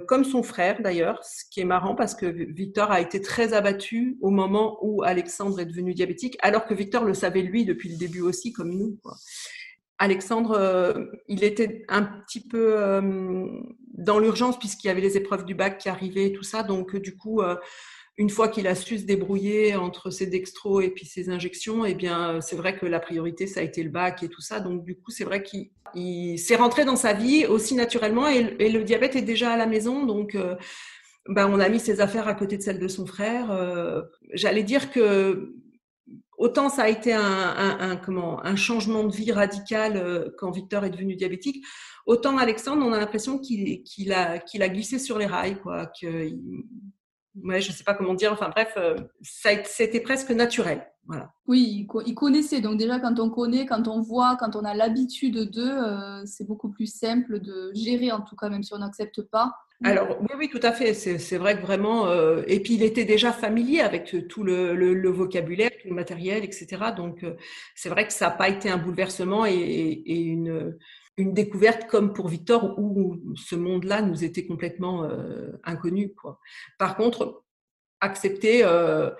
comme 0.06 0.24
son 0.24 0.42
frère 0.42 0.82
d'ailleurs, 0.82 1.24
ce 1.24 1.44
qui 1.50 1.60
est 1.60 1.64
marrant 1.64 1.94
parce 1.94 2.14
que 2.14 2.26
Victor 2.26 2.90
a 2.92 3.00
été 3.00 3.20
très 3.20 3.54
abattu 3.54 4.18
au 4.20 4.30
moment 4.30 4.78
où 4.82 5.02
Alexandre 5.02 5.58
est 5.58 5.66
devenu 5.66 5.94
diabétique, 5.94 6.36
alors 6.42 6.66
que 6.66 6.74
Victor 6.74 7.04
le 7.04 7.14
savait 7.14 7.42
lui 7.42 7.64
depuis 7.64 7.88
le 7.88 7.96
début 7.96 8.20
aussi, 8.20 8.52
comme 8.52 8.70
nous. 8.70 8.98
Alexandre, 9.98 11.08
il 11.28 11.44
était 11.44 11.84
un 11.88 12.02
petit 12.02 12.46
peu 12.46 13.00
dans 13.96 14.18
l'urgence 14.18 14.58
puisqu'il 14.58 14.88
y 14.88 14.90
avait 14.90 15.00
les 15.00 15.16
épreuves 15.16 15.44
du 15.44 15.54
bac 15.54 15.78
qui 15.78 15.88
arrivaient 15.88 16.26
et 16.26 16.32
tout 16.32 16.42
ça. 16.42 16.62
Donc, 16.62 16.96
du 16.96 17.16
coup, 17.16 17.40
une 18.16 18.30
fois 18.30 18.48
qu'il 18.48 18.66
a 18.68 18.74
su 18.74 18.98
se 18.98 19.04
débrouiller 19.04 19.74
entre 19.74 20.10
ses 20.10 20.26
dextros 20.26 20.80
et 20.80 20.90
puis 20.90 21.04
ses 21.04 21.30
injections, 21.30 21.84
eh 21.84 21.94
bien, 21.94 22.40
c'est 22.40 22.54
vrai 22.54 22.76
que 22.76 22.86
la 22.86 23.00
priorité, 23.00 23.46
ça 23.46 23.60
a 23.60 23.62
été 23.64 23.82
le 23.82 23.90
bac 23.90 24.22
et 24.22 24.28
tout 24.28 24.40
ça. 24.40 24.60
Donc, 24.60 24.84
du 24.84 24.94
coup, 24.94 25.10
c'est 25.10 25.24
vrai 25.24 25.42
qu'il 25.42 26.38
s'est 26.38 26.56
rentré 26.56 26.84
dans 26.84 26.96
sa 26.96 27.12
vie 27.12 27.44
aussi 27.46 27.74
naturellement 27.74 28.28
et, 28.28 28.42
le 28.42 28.84
diabète 28.84 29.16
est 29.16 29.22
déjà 29.22 29.52
à 29.52 29.56
la 29.56 29.66
maison. 29.66 30.06
Donc, 30.06 30.36
ben, 31.28 31.48
on 31.50 31.58
a 31.58 31.68
mis 31.68 31.80
ses 31.80 32.00
affaires 32.00 32.28
à 32.28 32.34
côté 32.34 32.56
de 32.56 32.62
celles 32.62 32.78
de 32.78 32.88
son 32.88 33.04
frère. 33.04 34.06
J'allais 34.32 34.62
dire 34.62 34.92
que 34.92 35.52
autant 36.38 36.68
ça 36.68 36.82
a 36.82 36.88
été 36.88 37.12
un, 37.12 37.96
comment, 37.96 38.44
un 38.46 38.56
changement 38.56 39.02
de 39.02 39.14
vie 39.14 39.32
radical 39.32 40.32
quand 40.38 40.52
Victor 40.52 40.84
est 40.84 40.90
devenu 40.90 41.16
diabétique, 41.16 41.64
autant 42.06 42.38
Alexandre, 42.38 42.86
on 42.86 42.92
a 42.92 43.00
l'impression 43.00 43.40
qu'il 43.40 44.12
a, 44.12 44.38
qu'il 44.38 44.62
a 44.62 44.68
glissé 44.68 45.00
sur 45.00 45.18
les 45.18 45.26
rails, 45.26 45.60
quoi, 45.60 45.90
ouais, 47.42 47.60
je 47.60 47.72
sais 47.72 47.84
pas 47.84 47.94
comment 47.94 48.14
dire, 48.14 48.32
enfin 48.32 48.48
bref, 48.48 48.74
euh, 48.76 48.96
c'était 49.22 50.00
presque 50.00 50.30
naturel. 50.30 50.86
Voilà. 51.06 51.32
Oui, 51.46 51.86
il 52.06 52.14
connaissait. 52.14 52.62
Donc 52.62 52.78
déjà, 52.78 52.98
quand 52.98 53.20
on 53.20 53.28
connaît, 53.28 53.66
quand 53.66 53.88
on 53.88 54.00
voit, 54.00 54.36
quand 54.40 54.56
on 54.56 54.64
a 54.64 54.74
l'habitude 54.74 55.50
d'eux, 55.50 55.70
euh, 55.70 56.22
c'est 56.24 56.46
beaucoup 56.46 56.70
plus 56.70 56.86
simple 56.86 57.40
de 57.40 57.72
gérer, 57.74 58.10
en 58.10 58.22
tout 58.22 58.36
cas, 58.36 58.48
même 58.48 58.62
si 58.62 58.72
on 58.72 58.78
n'accepte 58.78 59.20
pas. 59.20 59.54
Alors 59.82 60.16
oui, 60.20 60.30
oui, 60.38 60.48
tout 60.48 60.60
à 60.62 60.72
fait. 60.72 60.94
C'est 60.94 61.36
vrai 61.36 61.60
que 61.60 61.62
vraiment. 61.62 62.06
Euh, 62.06 62.42
et 62.46 62.60
puis 62.60 62.74
il 62.74 62.82
était 62.82 63.04
déjà 63.04 63.32
familier 63.32 63.80
avec 63.80 64.28
tout 64.28 64.44
le, 64.44 64.74
le, 64.74 65.10
vocabulaire, 65.10 65.72
tout 65.82 65.88
le 65.88 65.94
matériel, 65.94 66.42
etc. 66.42 66.66
Donc 66.96 67.26
c'est 67.74 67.90
vrai 67.90 68.06
que 68.06 68.12
ça 68.12 68.28
n'a 68.28 68.30
pas 68.30 68.48
été 68.48 68.70
un 68.70 68.78
bouleversement 68.78 69.44
et, 69.44 69.52
et 69.52 70.20
une 70.20 70.74
une 71.16 71.32
découverte 71.32 71.86
comme 71.86 72.12
pour 72.12 72.28
Victor 72.28 72.78
où 72.78 73.16
ce 73.36 73.54
monde-là 73.54 74.02
nous 74.02 74.24
était 74.24 74.46
complètement 74.46 75.04
euh, 75.04 75.52
inconnu. 75.64 76.12
Quoi. 76.12 76.40
Par 76.78 76.96
contre, 76.96 77.44
accepter, 78.00 78.64
euh, 78.64 79.10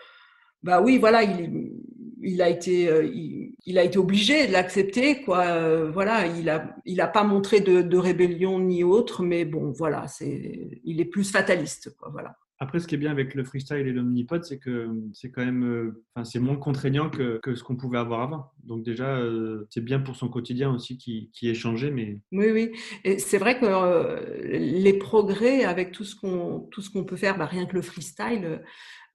bah 0.63 0.81
oui, 0.81 0.99
voilà, 0.99 1.23
il, 1.23 1.73
il 2.21 2.43
a 2.43 2.49
été, 2.49 2.89
euh, 2.89 3.05
il, 3.05 3.79
a 3.79 3.85
été 3.85 3.99
obligé 3.99 4.47
de 4.47 4.53
l'accepter, 4.53 5.23
quoi. 5.23 5.89
voilà, 5.91 6.27
il 6.27 6.49
a, 6.49 6.75
il 6.85 7.01
a 7.01 7.07
pas 7.07 7.23
montré 7.23 7.61
de, 7.61 7.83
de, 7.83 7.97
rébellion 7.97 8.59
ni 8.59 8.83
autre, 8.83 9.23
mais 9.23 9.45
bon, 9.45 9.71
voilà, 9.71 10.09
c'est, 10.09 10.81
il 10.85 11.01
est 11.01 11.05
plus 11.05 11.31
fataliste, 11.31 11.97
quoi. 11.97 12.09
Voilà. 12.11 12.37
Après, 12.61 12.79
ce 12.79 12.87
qui 12.87 12.95
est 12.95 12.99
bien 12.99 13.11
avec 13.11 13.35
le 13.35 13.43
freestyle 13.43 13.87
et 13.87 13.93
l'omnipode, 13.93 14.45
c'est 14.45 14.59
que 14.59 14.89
c'est 15.13 15.31
quand 15.31 15.45
même, 15.45 15.65
euh, 15.65 16.05
enfin, 16.15 16.25
c'est 16.25 16.39
moins 16.39 16.57
contraignant 16.57 17.11
que, 17.11 17.41
que, 17.43 17.57
ce 17.57 17.65
qu'on 17.65 17.75
pouvait 17.75 17.99
avoir 17.99 18.21
avant. 18.21 18.53
Donc 18.63 18.85
déjà, 18.85 19.17
euh, 19.17 19.67
c'est 19.71 19.85
bien 19.85 19.99
pour 19.99 20.15
son 20.15 20.29
quotidien 20.29 20.73
aussi 20.73 20.97
qui, 20.97 21.31
qui 21.33 21.51
est 21.51 21.55
changé. 21.55 21.91
Mais 21.91 22.21
oui, 22.31 22.51
oui. 22.53 22.71
Et 23.03 23.19
c'est 23.19 23.39
vrai 23.39 23.59
que 23.59 23.67
euh, 23.67 24.21
les 24.45 24.93
progrès 24.93 25.65
avec 25.65 25.91
tout 25.91 26.05
ce 26.05 26.15
qu'on 26.15 26.61
tout 26.71 26.81
ce 26.81 26.91
qu'on 26.91 27.05
peut 27.05 27.17
faire, 27.17 27.37
bah, 27.37 27.47
rien 27.47 27.67
que 27.67 27.75
le 27.75 27.83
freestyle, 27.83 28.63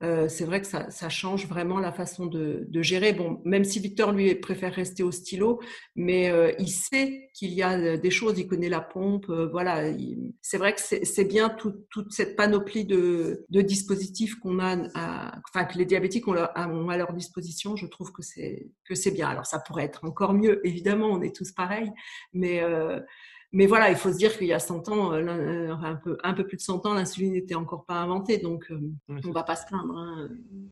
euh, 0.02 0.28
c'est 0.28 0.44
vrai 0.44 0.62
que 0.62 0.66
ça, 0.66 0.90
ça, 0.90 1.10
change 1.10 1.46
vraiment 1.46 1.78
la 1.78 1.92
façon 1.92 2.24
de, 2.26 2.64
de, 2.68 2.82
gérer. 2.82 3.12
Bon, 3.12 3.40
même 3.44 3.64
si 3.64 3.80
Victor 3.80 4.12
lui 4.12 4.34
préfère 4.34 4.72
rester 4.72 5.02
au 5.02 5.12
stylo, 5.12 5.60
mais 5.94 6.30
euh, 6.30 6.52
il 6.58 6.70
sait 6.70 7.30
qu'il 7.34 7.52
y 7.52 7.62
a 7.62 7.78
euh, 7.78 7.96
des 7.98 8.10
choses, 8.10 8.38
il 8.38 8.46
connaît 8.46 8.70
la 8.70 8.80
pompe, 8.80 9.30
voilà. 9.30 9.92
C'est 10.40 10.56
vrai 10.56 10.74
que 10.74 10.80
c'est 10.80 11.24
bien 11.24 11.50
tout, 11.50 11.74
toute 11.90 12.12
cette 12.12 12.34
panoplie 12.34 12.86
de, 12.86 13.44
de 13.50 13.60
dispositifs 13.60 14.36
qu'on 14.36 14.58
a, 14.58 14.88
à, 14.94 15.38
enfin 15.48 15.66
que 15.66 15.76
les 15.76 15.84
diabétiques 15.84 16.26
ont, 16.28 16.36
ont, 16.36 16.88
à 16.88 16.96
leur 16.96 17.12
disposition. 17.12 17.76
Je 17.76 17.86
trouve 17.86 18.10
que 18.12 18.22
c'est 18.22 18.70
que 18.84 18.94
c'est 18.94 19.10
bien. 19.10 19.28
Alors 19.28 19.46
ça 19.46 19.58
pourrait 19.58 19.84
être 19.84 20.04
encore 20.04 20.32
mieux, 20.32 20.66
évidemment, 20.66 21.08
on 21.08 21.20
est 21.20 21.36
tous 21.36 21.52
pareils, 21.52 21.92
mais 22.32 22.62
mais 23.52 23.66
voilà, 23.66 23.90
il 23.90 23.96
faut 23.96 24.12
se 24.12 24.16
dire 24.16 24.38
qu'il 24.38 24.46
y 24.46 24.52
a 24.52 24.60
100 24.60 24.88
ans, 24.90 25.12
euh, 25.12 25.26
euh, 25.26 25.74
un 25.82 25.96
peu, 25.96 26.16
un 26.22 26.34
peu 26.34 26.46
plus 26.46 26.56
de 26.56 26.62
100 26.62 26.86
ans, 26.86 26.94
l'insuline 26.94 27.32
n'était 27.32 27.56
encore 27.56 27.84
pas 27.84 27.94
inventée, 27.94 28.38
donc 28.38 28.70
euh, 28.70 28.78
on 29.08 29.14
ne 29.14 29.32
va 29.32 29.42
pas 29.42 29.56
se 29.56 29.66
plaindre. 29.66 29.96
Hein. 29.96 30.28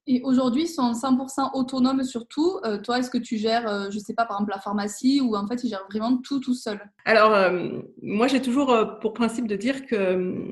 Et 0.06 0.20
aujourd'hui, 0.22 0.62
ils 0.62 0.68
sont 0.68 0.92
100% 0.92 1.50
autonomes 1.54 2.04
sur 2.04 2.28
tout. 2.28 2.60
toi, 2.84 3.00
est-ce 3.00 3.10
que 3.10 3.18
tu 3.18 3.36
gères, 3.36 3.90
je 3.90 3.96
ne 3.96 4.00
sais 4.00 4.14
pas, 4.14 4.26
par 4.26 4.36
exemple, 4.36 4.52
la 4.52 4.60
pharmacie 4.60 5.20
ou 5.20 5.34
en 5.34 5.46
fait, 5.48 5.64
ils 5.64 5.70
gèrent 5.70 5.86
vraiment 5.90 6.18
tout 6.18 6.38
tout 6.38 6.54
seul? 6.54 6.80
Alors, 7.04 7.52
moi, 8.00 8.28
j'ai 8.28 8.40
toujours 8.40 8.74
pour 9.00 9.12
principe 9.12 9.48
de 9.48 9.56
dire 9.56 9.84
que, 9.86 10.44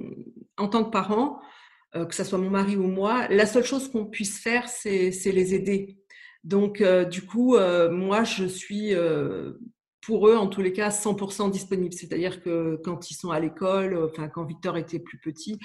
en 0.58 0.68
tant 0.68 0.84
que 0.84 0.90
parent, 0.90 1.40
que 1.92 2.14
ce 2.14 2.24
soit 2.24 2.38
mon 2.38 2.50
mari 2.50 2.76
ou 2.76 2.88
moi, 2.88 3.28
la 3.28 3.46
seule 3.46 3.64
chose 3.64 3.90
qu'on 3.90 4.04
puisse 4.04 4.38
faire, 4.38 4.68
c'est 4.68 5.10
les 5.24 5.54
aider. 5.54 5.96
Donc, 6.44 6.82
du 7.10 7.24
coup, 7.24 7.56
moi, 7.90 8.24
je 8.24 8.44
suis 8.44 8.94
pour 10.00 10.28
eux, 10.28 10.36
en 10.36 10.46
tous 10.46 10.62
les 10.62 10.72
cas, 10.72 10.90
100% 10.90 11.50
disponible. 11.50 11.92
C'est-à-dire 11.92 12.42
que 12.42 12.80
quand 12.84 13.10
ils 13.10 13.14
sont 13.14 13.30
à 13.30 13.40
l'école, 13.40 13.96
enfin 14.04 14.28
quand 14.28 14.44
Victor 14.44 14.76
était 14.76 14.98
plus 14.98 15.18
petit, 15.18 15.58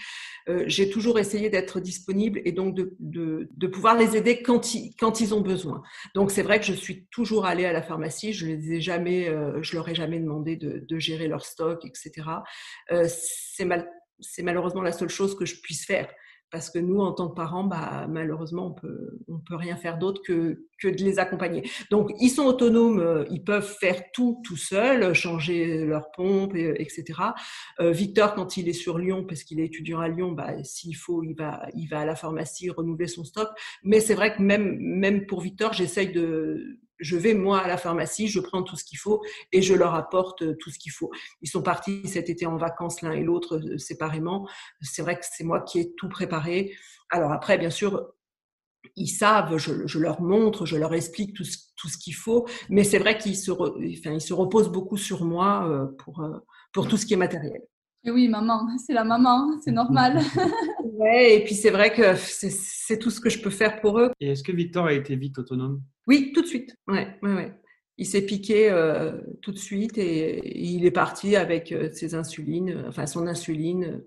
euh, 0.50 0.64
j'ai 0.68 0.90
toujours 0.90 1.20
essayé 1.20 1.50
d'être 1.50 1.80
disponible 1.80 2.42
et 2.46 2.52
donc 2.52 2.76
de, 2.76 2.96
de, 3.00 3.68
pouvoir 3.68 3.96
les 3.96 4.18
aider 4.18 4.42
quand 4.42 4.74
ils, 4.74 4.96
quand 5.00 5.22
ils 5.22 5.34
ont 5.34 5.42
besoin. 5.42 5.82
Donc 6.16 6.32
c'est 6.32 6.44
vrai 6.44 6.60
que 6.60 6.66
je 6.66 6.74
suis 6.74 7.06
toujours 7.12 7.46
allée 7.46 7.66
à 7.66 7.74
la 7.74 7.82
pharmacie. 7.82 8.34
Je 8.34 8.48
les 8.48 8.74
ai 8.74 8.82
jamais, 8.82 9.30
euh, 9.30 9.62
je 9.62 9.76
leur 9.76 9.88
ai 9.88 9.96
jamais 9.96 10.20
demandé 10.20 10.56
de, 10.56 10.84
de 10.88 11.00
gérer 11.00 11.28
leur 11.28 11.46
stock, 11.46 11.86
etc. 11.86 12.28
Euh, 12.92 13.06
c'est 13.08 13.66
mal, 13.66 13.90
c'est 14.20 14.44
malheureusement 14.44 14.82
la 14.82 14.92
seule 14.92 15.10
chose 15.10 15.36
que 15.36 15.46
je 15.46 15.62
puisse 15.62 15.86
faire 15.86 16.10
parce 16.52 16.70
que 16.70 16.80
nous, 16.80 17.00
en 17.00 17.14
tant 17.14 17.30
que 17.30 17.36
parents, 17.36 17.64
bah, 17.64 18.08
malheureusement, 18.10 18.68
on 18.68 18.74
peut, 18.74 19.20
on 19.28 19.40
peut 19.40 19.56
rien 19.56 19.78
faire 19.78 19.98
d'autre 19.98 20.22
que, 20.26 20.66
que 20.80 20.88
de 20.90 21.04
les 21.04 21.18
accompagner. 21.18 21.70
Donc, 21.90 22.12
ils 22.20 22.30
sont 22.30 22.44
autonomes, 22.44 23.00
euh, 23.00 23.26
ils 23.32 23.44
peuvent 23.44 23.68
faire 23.80 24.12
tout 24.12 24.42
tout 24.44 24.58
seuls, 24.58 25.14
changer 25.14 25.86
leur 25.86 26.12
pompe, 26.12 26.56
etc. 26.56 27.04
Euh, 27.80 27.92
Victor, 27.92 28.36
quand 28.36 28.58
il 28.58 28.68
est 28.68 28.74
sur 28.74 28.98
Lyon, 28.98 29.26
parce 29.26 29.44
qu'il 29.44 29.60
est 29.60 29.66
étudiant 29.66 30.00
à 30.00 30.10
Lyon, 30.10 30.34
bah, 30.34 30.64
s'il 30.64 30.96
faut, 30.96 31.24
il 31.24 31.34
va, 31.34 31.62
il 31.76 31.88
va 31.88 32.02
à 32.02 32.06
la 32.06 32.16
pharmacie 32.16 32.70
renouveler 32.70 33.08
son 33.08 33.24
stock. 33.24 33.50
Mais 33.84 34.00
c'est 34.00 34.16
vrai 34.16 34.36
que 34.36 34.42
même, 34.42 34.78
même 34.80 35.26
pour 35.26 35.42
Victor, 35.42 35.74
j'essaye 35.74 36.12
de 36.12 36.81
je 37.02 37.18
vais 37.18 37.34
moi 37.34 37.60
à 37.60 37.68
la 37.68 37.78
pharmacie, 37.78 38.28
je 38.28 38.40
prends 38.40 38.64
tout 38.64 38.76
ce 38.76 38.84
qu'il 38.84 38.98
faut 38.98 39.22
et 39.52 39.62
je 39.62 39.74
leur 39.74 39.96
apporte 39.96 40.44
euh, 40.44 40.56
tout 40.60 40.70
ce 40.70 40.80
qu'il 40.80 40.92
faut. 40.92 41.12
Ils 41.42 41.50
sont 41.50 41.62
partis 41.62 42.08
cet 42.08 42.30
été 42.30 42.46
en 42.46 42.58
vacances 42.58 43.02
l'un 43.02 43.12
et 43.12 43.24
l'autre 43.24 43.58
euh, 43.58 43.78
séparément. 43.78 44.48
C'est 44.82 45.02
vrai 45.02 45.16
que 45.16 45.26
c'est 45.30 45.44
moi 45.44 45.62
qui 45.62 45.80
ai 45.80 45.94
tout 45.94 46.10
préparé. 46.10 46.74
Alors 47.10 47.32
après, 47.32 47.58
bien 47.58 47.70
sûr, 47.70 48.08
ils 48.96 49.08
savent, 49.08 49.58
je, 49.58 50.00
leur 50.00 50.22
montre, 50.22 50.66
je 50.66 50.78
leur 50.78 50.94
explique 50.94 51.36
tout 51.36 51.44
ce, 51.44 51.58
tout 51.76 51.88
ce 51.88 51.98
qu'il 51.98 52.16
faut, 52.16 52.48
mais 52.70 52.84
c'est 52.84 53.00
vrai 53.00 53.18
qu'ils 53.18 53.38
se, 53.38 53.52
ils 53.80 54.22
se 54.22 54.34
reposent 54.34 54.72
beaucoup 54.72 54.98
sur 54.98 55.24
moi 55.24 55.68
euh, 55.68 55.86
pour, 55.98 56.24
pour 56.74 56.88
tout 56.88 56.98
ce 56.98 57.06
qui 57.06 57.14
est 57.14 57.18
matériel. 57.18 57.62
Et 58.04 58.10
oui, 58.10 58.28
maman, 58.28 58.68
c'est 58.80 58.94
la 58.94 59.04
maman, 59.04 59.60
c'est 59.64 59.72
normal. 59.72 60.18
ouais, 60.84 61.36
et 61.36 61.44
puis 61.44 61.54
c'est 61.54 61.70
vrai 61.70 61.94
que 61.94 62.16
c'est 62.16 62.98
tout 62.98 63.12
ce 63.12 63.22
que 63.22 63.30
je 63.30 63.40
peux 63.40 63.52
faire 63.52 63.80
pour 63.80 64.00
eux. 64.00 64.12
Et 64.20 64.32
est-ce 64.32 64.44
que 64.44 64.52
Victor 64.52 64.88
a 64.88 64.94
été 64.94 65.16
vite 65.16 65.38
autonome? 65.38 65.82
Oui, 66.08 66.32
tout 66.34 66.42
de 66.42 66.48
suite. 66.48 66.76
Ouais, 66.88 67.16
ouais, 67.22 67.34
ouais. 67.34 67.54
Il 67.98 68.08
s'est 68.08 68.26
piqué 68.26 68.72
euh, 68.72 69.22
tout 69.44 69.52
de 69.52 69.60
suite 69.60 70.00
et, 70.00 70.42
il 70.60 70.86
est 70.86 70.92
parti 70.92 71.36
avec 71.36 71.72
euh, 71.72 71.90
ses 71.92 72.16
insulines, 72.16 72.86
enfin 72.88 73.06
son 73.06 73.28
insuline, 73.28 74.02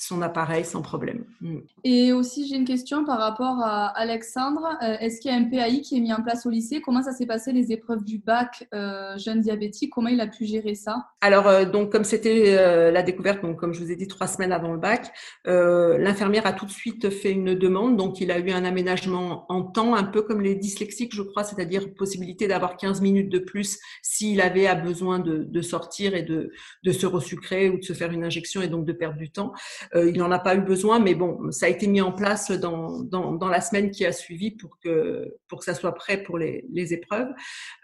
son 0.00 0.22
appareil 0.22 0.64
sans 0.64 0.80
problème. 0.80 1.24
Mm. 1.42 1.58
Et 1.84 2.12
aussi, 2.12 2.48
j'ai 2.48 2.56
une 2.56 2.64
question 2.64 3.04
par 3.04 3.18
rapport 3.18 3.58
à 3.62 3.88
Alexandre. 3.88 4.78
Euh, 4.82 4.96
est-ce 5.00 5.20
qu'il 5.20 5.30
y 5.30 5.34
a 5.34 5.36
un 5.36 5.44
PAI 5.44 5.82
qui 5.82 5.98
est 5.98 6.00
mis 6.00 6.12
en 6.12 6.22
place 6.22 6.46
au 6.46 6.50
lycée? 6.50 6.80
Comment 6.80 7.02
ça 7.02 7.12
s'est 7.12 7.26
passé 7.26 7.52
les 7.52 7.70
épreuves 7.70 8.02
du 8.02 8.18
bac 8.18 8.66
euh, 8.72 9.16
jeune 9.18 9.40
diabétique 9.42 9.92
Comment 9.92 10.08
il 10.08 10.20
a 10.20 10.26
pu 10.26 10.46
gérer 10.46 10.74
ça? 10.74 11.08
Alors, 11.20 11.46
euh, 11.46 11.66
donc, 11.66 11.92
comme 11.92 12.04
c'était 12.04 12.90
la 12.90 13.02
découverte, 13.02 13.42
donc, 13.42 13.58
comme 13.58 13.74
je 13.74 13.80
vous 13.80 13.90
ai 13.90 13.96
dit, 13.96 14.08
trois 14.08 14.26
semaines 14.26 14.52
avant 14.52 14.72
le 14.72 14.78
bac, 14.78 15.12
l'infirmière 15.44 16.46
a 16.46 16.52
tout 16.52 16.66
de 16.66 16.70
suite 16.70 17.10
fait 17.10 17.32
une 17.32 17.54
demande. 17.54 17.96
Donc, 17.96 18.20
il 18.20 18.30
a 18.30 18.38
eu 18.38 18.50
un 18.50 18.64
aménagement 18.64 19.44
en 19.52 19.62
temps, 19.62 19.94
un 19.94 20.04
peu 20.04 20.22
comme 20.22 20.40
les 20.40 20.54
dyslexiques, 20.54 21.14
je 21.14 21.22
crois, 21.22 21.44
c'est-à-dire 21.44 21.92
possibilité 21.94 22.48
d'avoir 22.48 22.76
15 22.76 23.02
minutes 23.02 23.28
de 23.28 23.38
plus 23.38 23.78
s'il 24.02 24.40
avait 24.40 24.74
besoin 24.76 25.18
de, 25.18 25.44
de 25.44 25.62
sortir 25.62 26.14
et 26.14 26.22
de, 26.22 26.52
de 26.84 26.92
se 26.92 27.06
resucrer 27.06 27.68
ou 27.68 27.78
de 27.78 27.84
se 27.84 27.92
faire 27.92 28.12
une 28.12 28.24
injection 28.24 28.62
et 28.62 28.68
donc 28.68 28.86
de 28.86 28.92
perdre 28.92 29.18
du 29.18 29.30
temps. 29.30 29.52
Euh, 29.94 30.10
il 30.10 30.18
n'en 30.18 30.30
a 30.30 30.38
pas 30.38 30.54
eu 30.54 30.60
besoin, 30.60 31.00
mais 31.00 31.14
bon, 31.14 31.50
ça 31.50 31.66
a 31.66 31.68
été 31.68 31.86
mis 31.86 32.00
en 32.00 32.12
place 32.12 32.50
dans, 32.50 33.00
dans, 33.00 33.48
la 33.48 33.60
semaine 33.60 33.90
qui 33.90 34.06
a 34.06 34.12
suivi 34.12 34.52
pour 34.52 34.78
que, 34.78 35.34
pour 35.48 35.58
que 35.58 35.64
ça 35.64 35.74
soit 35.74 35.94
prêt 35.94 36.22
pour 36.22 36.38
les, 36.38 36.64
les 36.72 36.94
épreuves. 36.94 37.28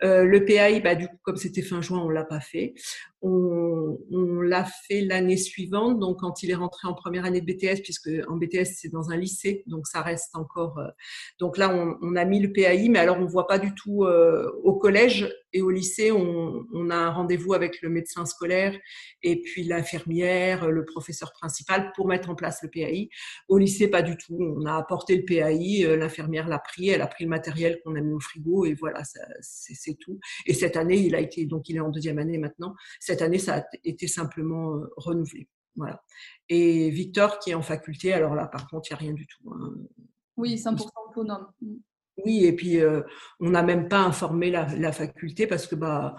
Euh, 0.03 0.25
le 0.25 0.45
PAI, 0.45 0.81
bah, 0.81 0.95
du 0.95 1.09
coup, 1.09 1.17
comme 1.23 1.37
c'était 1.37 1.63
fin 1.63 1.83
juin, 1.83 1.99
on 1.99 2.09
l'a 2.09 2.25
pas 2.25 2.41
fait. 2.41 2.75
On, 3.29 4.41
l'a 4.41 4.65
fait 4.65 5.01
l'année 5.01 5.37
suivante, 5.37 5.99
donc 5.99 6.21
quand 6.21 6.45
il 6.45 6.51
est 6.51 6.55
rentré 6.55 6.87
en 6.87 6.95
première 6.95 7.25
année 7.25 7.41
de 7.41 7.47
BTS, 7.47 7.83
puisque 7.83 8.09
en 8.29 8.37
BTS 8.37 8.77
c'est 8.77 8.89
dans 8.93 9.11
un 9.11 9.17
lycée, 9.17 9.65
donc 9.67 9.89
ça 9.89 10.03
reste 10.03 10.37
encore. 10.37 10.79
Euh, 10.79 10.89
donc 11.41 11.59
là, 11.59 11.75
on, 12.01 12.15
a 12.15 12.25
mis 12.25 12.39
le 12.39 12.53
PAI, 12.53 12.89
mais 12.89 13.01
alors 13.01 13.19
on 13.19 13.27
voit 13.27 13.49
pas 13.49 13.59
du 13.59 13.75
tout 13.75 14.05
euh, 14.05 14.49
au 14.63 14.75
collège 14.75 15.29
et 15.57 15.63
au 15.63 15.71
lycée, 15.71 16.13
on, 16.13 16.91
a 16.91 16.95
un 16.95 17.11
rendez-vous 17.11 17.55
avec 17.55 17.81
le 17.81 17.89
médecin 17.89 18.27
scolaire 18.27 18.79
et 19.23 19.41
puis 19.41 19.65
l'infirmière, 19.65 20.71
le 20.71 20.85
professeur 20.85 21.33
principal 21.33 21.93
pour 21.97 22.07
mettre 22.09 22.29
en 22.29 22.35
place 22.35 22.63
le 22.63 22.69
PAI. 22.69 23.09
Au 23.49 23.57
lycée, 23.57 23.89
pas 23.89 24.03
du 24.03 24.19
tout. 24.19 24.37
On 24.39 24.67
a 24.67 24.77
apporté 24.77 25.17
le 25.17 25.25
PAI, 25.25 25.87
euh, 25.87 25.97
l'infirmière 25.97 26.47
l'a 26.47 26.59
pris, 26.59 26.91
elle 26.91 27.01
a 27.01 27.07
pris 27.07 27.25
le 27.25 27.31
matériel 27.31 27.81
qu'on 27.83 27.95
a 27.95 28.03
mis 28.03 28.13
au 28.13 28.21
frigo 28.21 28.67
et 28.67 28.75
voilà, 28.75 29.01
c'est 29.41 29.95
tout. 29.95 30.21
Et 30.45 30.53
cette 30.53 30.77
année, 30.77 30.99
il 30.99 31.15
a 31.15 31.21
été, 31.21 31.47
donc 31.47 31.71
il 31.71 31.77
est 31.77 31.81
en 31.81 31.89
deuxième 31.89 32.19
année 32.19 32.37
maintenant. 32.37 32.75
Année, 33.23 33.39
ça 33.39 33.59
a 33.59 33.65
été 33.85 34.09
simplement 34.09 34.77
euh, 34.77 34.91
renouvelé. 34.97 35.49
Voilà. 35.77 36.03
Et 36.49 36.91
Victor, 36.91 37.39
qui 37.39 37.51
est 37.51 37.55
en 37.55 37.63
faculté, 37.63 38.13
alors 38.13 38.35
là, 38.35 38.47
par 38.47 38.69
contre, 38.69 38.91
il 38.91 38.95
n'y 38.95 38.97
a 38.97 39.01
rien 39.01 39.13
du 39.13 39.27
tout. 39.27 39.53
Hein. 39.53 39.75
Oui, 40.37 40.55
100% 40.55 40.89
autonome. 41.11 41.47
Oui, 42.25 42.45
et 42.45 42.55
puis 42.55 42.81
euh, 42.81 43.03
on 43.41 43.51
n'a 43.51 43.63
même 43.63 43.89
pas 43.89 44.01
informé 44.01 44.51
la, 44.51 44.67
la, 44.77 44.91
faculté 44.91 45.47
parce 45.47 45.67
que 45.67 45.75
bah 45.75 46.17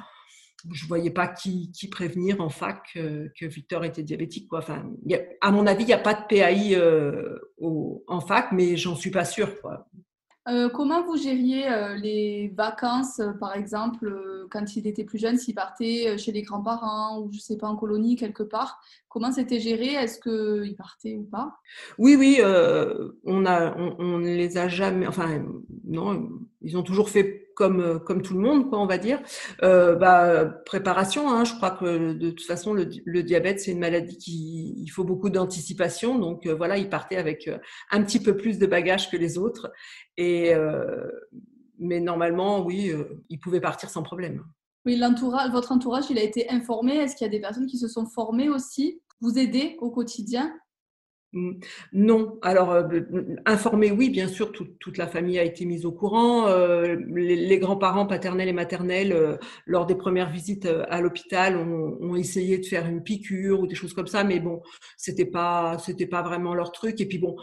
je 0.71 0.87
voyais 0.87 1.11
pas 1.11 1.27
qui, 1.27 1.71
qui 1.71 1.87
prévenir 1.87 2.41
en 2.41 2.49
fac 2.49 2.83
euh, 2.95 3.29
que 3.39 3.45
Victor 3.45 3.85
était 3.85 4.03
diabétique. 4.03 4.47
Quoi. 4.47 4.59
Enfin, 4.59 4.89
y 5.05 5.15
a, 5.15 5.21
à 5.41 5.51
mon 5.51 5.67
avis, 5.67 5.83
il 5.83 5.87
n'y 5.87 5.93
a 5.93 5.99
pas 5.99 6.13
de 6.13 6.25
PAI 6.27 6.75
euh, 6.75 7.37
au, 7.57 8.03
en 8.07 8.21
fac, 8.21 8.51
mais 8.51 8.75
j'en 8.75 8.95
suis 8.95 9.11
pas 9.11 9.25
sûre. 9.25 9.61
Quoi. 9.61 9.87
Euh, 10.47 10.69
comment 10.69 11.03
vous 11.03 11.17
gériez 11.17 11.69
euh, 11.69 11.95
les 11.95 12.53
vacances, 12.55 13.19
euh, 13.19 13.33
par 13.33 13.55
exemple, 13.55 14.45
quand 14.49 14.77
il 14.77 14.87
était 14.87 15.03
plus 15.03 15.17
jeune, 15.17 15.37
s'il 15.37 15.55
partait 15.55 16.17
chez 16.17 16.31
les 16.31 16.41
grands-parents 16.41 17.19
ou 17.19 17.29
je 17.33 17.39
sais 17.39 17.57
pas 17.57 17.67
en 17.67 17.75
colonie 17.75 18.15
quelque 18.15 18.43
part? 18.43 18.81
Comment 19.09 19.31
c'était 19.31 19.59
géré? 19.59 19.87
Est-ce 19.93 20.19
qu'il 20.19 20.75
partait 20.75 21.17
ou 21.17 21.23
pas? 21.23 21.57
Oui, 21.97 22.15
oui, 22.15 22.39
on 23.25 23.45
on 23.45 24.17
les 24.19 24.57
a 24.57 24.67
jamais. 24.69 25.07
Enfin, 25.07 25.43
non, 25.83 26.29
ils 26.67 26.77
ont 26.77 26.83
toujours 26.83 27.09
fait 27.09 27.49
comme, 27.55 27.79
euh, 27.79 27.97
comme 27.97 28.21
tout 28.21 28.33
le 28.33 28.41
monde, 28.41 28.69
quoi, 28.69 28.79
on 28.79 28.85
va 28.85 28.97
dire. 28.97 29.19
Euh, 29.63 29.95
bah, 29.95 30.45
préparation, 30.65 31.29
hein, 31.29 31.45
je 31.45 31.55
crois 31.55 31.71
que 31.71 32.13
de 32.13 32.29
toute 32.29 32.45
façon, 32.45 32.73
le, 32.73 32.89
le 33.05 33.23
diabète, 33.23 33.61
c'est 33.61 33.71
une 33.71 33.79
maladie 33.79 34.17
qui 34.17 34.75
il 34.77 34.89
faut 34.89 35.05
beaucoup 35.05 35.29
d'anticipation. 35.29 36.19
Donc 36.19 36.45
euh, 36.45 36.53
voilà, 36.53 36.77
il 36.77 36.89
partait 36.89 37.15
avec 37.15 37.47
euh, 37.47 37.57
un 37.89 38.03
petit 38.03 38.19
peu 38.19 38.35
plus 38.35 38.59
de 38.59 38.67
bagages 38.67 39.09
que 39.09 39.17
les 39.17 39.37
autres. 39.37 39.71
Et, 40.17 40.53
euh, 40.53 41.09
mais 41.79 42.01
normalement, 42.01 42.65
oui, 42.65 42.91
il 43.29 43.39
pouvait 43.39 43.61
partir 43.61 43.89
sans 43.89 44.03
problème. 44.03 44.43
Oui, 44.85 45.01
votre 45.51 45.71
entourage, 45.71 46.05
il 46.09 46.17
a 46.17 46.23
été 46.23 46.49
informé. 46.49 46.97
Est-ce 46.97 47.15
qu'il 47.15 47.25
y 47.25 47.29
a 47.29 47.31
des 47.31 47.41
personnes 47.41 47.67
qui 47.67 47.77
se 47.77 47.87
sont 47.87 48.05
formées 48.05 48.49
aussi, 48.49 49.01
vous 49.21 49.37
aider 49.37 49.77
au 49.79 49.89
quotidien? 49.89 50.53
Non. 51.91 52.39
Alors, 52.41 52.71
euh, 52.71 53.01
informer, 53.45 53.91
oui, 53.91 54.09
bien 54.09 54.27
sûr, 54.29 54.51
tout, 54.53 54.65
toute 54.79 54.97
la 54.97 55.07
famille 55.07 55.37
a 55.37 55.43
été 55.43 55.65
mise 55.65 55.85
au 55.85 55.91
courant. 55.91 56.47
Euh, 56.47 56.95
les, 57.09 57.59
grands-parents 57.59 58.05
paternels 58.05 58.47
et 58.47 58.53
maternels, 58.53 59.11
euh, 59.11 59.37
lors 59.65 59.85
des 59.85 59.95
premières 59.95 60.29
visites 60.29 60.65
euh, 60.65 60.85
à 60.89 61.01
l'hôpital, 61.01 61.57
ont, 61.57 62.15
essayé 62.15 62.57
de 62.57 62.65
faire 62.65 62.87
une 62.87 63.03
piqûre 63.03 63.59
ou 63.59 63.67
des 63.67 63.75
choses 63.75 63.93
comme 63.93 64.07
ça, 64.07 64.23
mais 64.23 64.39
bon, 64.39 64.61
c'était 64.95 65.25
pas, 65.25 65.77
pas 66.09 66.21
vraiment 66.21 66.53
leur 66.55 66.71
truc. 66.71 66.99
Et 67.01 67.05
puis 67.05 67.19
bon, 67.19 67.35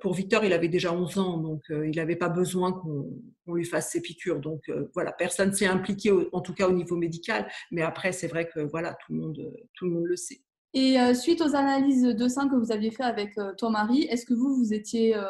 pour 0.00 0.12
Victor, 0.14 0.44
il 0.44 0.52
avait 0.52 0.68
déjà 0.68 0.92
11 0.92 1.18
ans, 1.18 1.38
donc 1.38 1.62
il 1.70 1.96
n'avait 1.96 2.16
pas 2.16 2.28
besoin 2.28 2.72
qu'on 2.72 3.08
qu 3.46 3.54
lui 3.54 3.64
fasse 3.64 3.90
ses 3.90 4.02
piqûres. 4.02 4.40
Donc 4.40 4.70
voilà, 4.92 5.12
personne 5.12 5.52
s'est 5.54 5.66
impliqué, 5.66 6.12
en 6.32 6.40
tout 6.42 6.52
cas 6.52 6.68
au 6.68 6.72
niveau 6.72 6.96
médical. 6.96 7.48
Mais 7.70 7.82
après, 7.82 8.12
c'est 8.12 8.28
vrai 8.28 8.48
que 8.48 8.60
voilà, 8.60 8.94
tout 9.06 9.14
le 9.14 9.20
monde, 9.20 9.52
tout 9.74 9.86
le 9.86 9.92
monde 9.92 10.04
le 10.06 10.16
sait. 10.16 10.42
Et 10.74 10.98
euh, 10.98 11.14
suite 11.14 11.40
aux 11.42 11.54
analyses 11.54 12.02
de 12.02 12.28
sang 12.28 12.48
que 12.48 12.56
vous 12.56 12.72
aviez 12.72 12.90
fait 12.90 13.02
avec 13.02 13.36
euh, 13.38 13.52
ton 13.56 13.70
mari, 13.70 14.04
est-ce 14.10 14.24
que 14.24 14.34
vous, 14.34 14.56
vous 14.56 14.72
étiez 14.72 15.14
euh, 15.16 15.26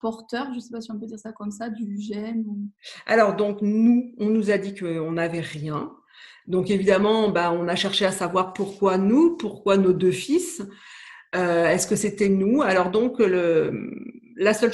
porteur, 0.00 0.48
je 0.50 0.56
ne 0.56 0.60
sais 0.60 0.70
pas 0.70 0.80
si 0.80 0.90
on 0.90 0.98
peut 0.98 1.06
dire 1.06 1.18
ça 1.18 1.32
comme 1.32 1.50
ça, 1.50 1.70
du 1.70 1.98
gène 1.98 2.44
ou... 2.46 2.68
Alors, 3.06 3.36
donc, 3.36 3.62
nous, 3.62 4.12
on 4.18 4.26
nous 4.26 4.50
a 4.50 4.58
dit 4.58 4.74
qu'on 4.74 5.12
n'avait 5.12 5.40
rien. 5.40 5.92
Donc, 6.46 6.70
évidemment, 6.70 7.30
bah, 7.30 7.52
on 7.52 7.68
a 7.68 7.76
cherché 7.76 8.04
à 8.04 8.12
savoir 8.12 8.52
pourquoi 8.52 8.98
nous, 8.98 9.36
pourquoi 9.36 9.76
nos 9.76 9.92
deux 9.92 10.10
fils. 10.10 10.62
Euh, 11.34 11.66
est-ce 11.66 11.86
que 11.86 11.96
c'était 11.96 12.28
nous? 12.28 12.62
Alors, 12.62 12.90
donc, 12.90 13.20
le, 13.20 13.90
la 14.36 14.54
seule 14.54 14.72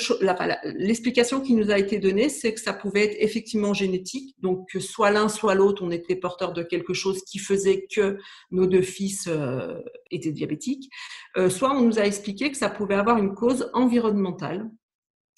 l'explication 0.65 1.41
qui 1.41 1.55
nous 1.55 1.71
a 1.71 1.79
été 1.79 1.99
donnée, 1.99 2.29
c'est 2.29 2.55
que 2.55 2.61
ça 2.61 2.73
pouvait 2.73 3.05
être 3.05 3.17
effectivement 3.19 3.75
génétique, 3.75 4.35
donc 4.41 4.69
que 4.71 4.81
soit 4.81 5.11
l'un, 5.11 5.29
soit 5.29 5.55
l'autre, 5.55 5.83
on 5.83 5.91
était 5.91 6.17
porteur 6.17 6.53
de 6.53 6.63
quelque 6.63 6.95
chose 6.95 7.23
qui 7.25 7.39
faisait 7.39 7.87
que 7.95 8.19
nos 8.51 8.67
deux 8.67 8.83
fils 8.83 9.27
euh, 9.29 9.81
étaient 10.11 10.33
diabétiques, 10.33 10.91
euh, 11.37 11.51
soit 11.51 11.73
on 11.73 11.83
nous 11.83 11.99
a 11.99 12.03
expliqué 12.03 12.51
que 12.51 12.57
ça 12.57 12.71
pouvait 12.71 12.95
avoir 12.95 13.19
une 13.19 13.35
cause 13.35 13.71
environnementale, 13.75 14.71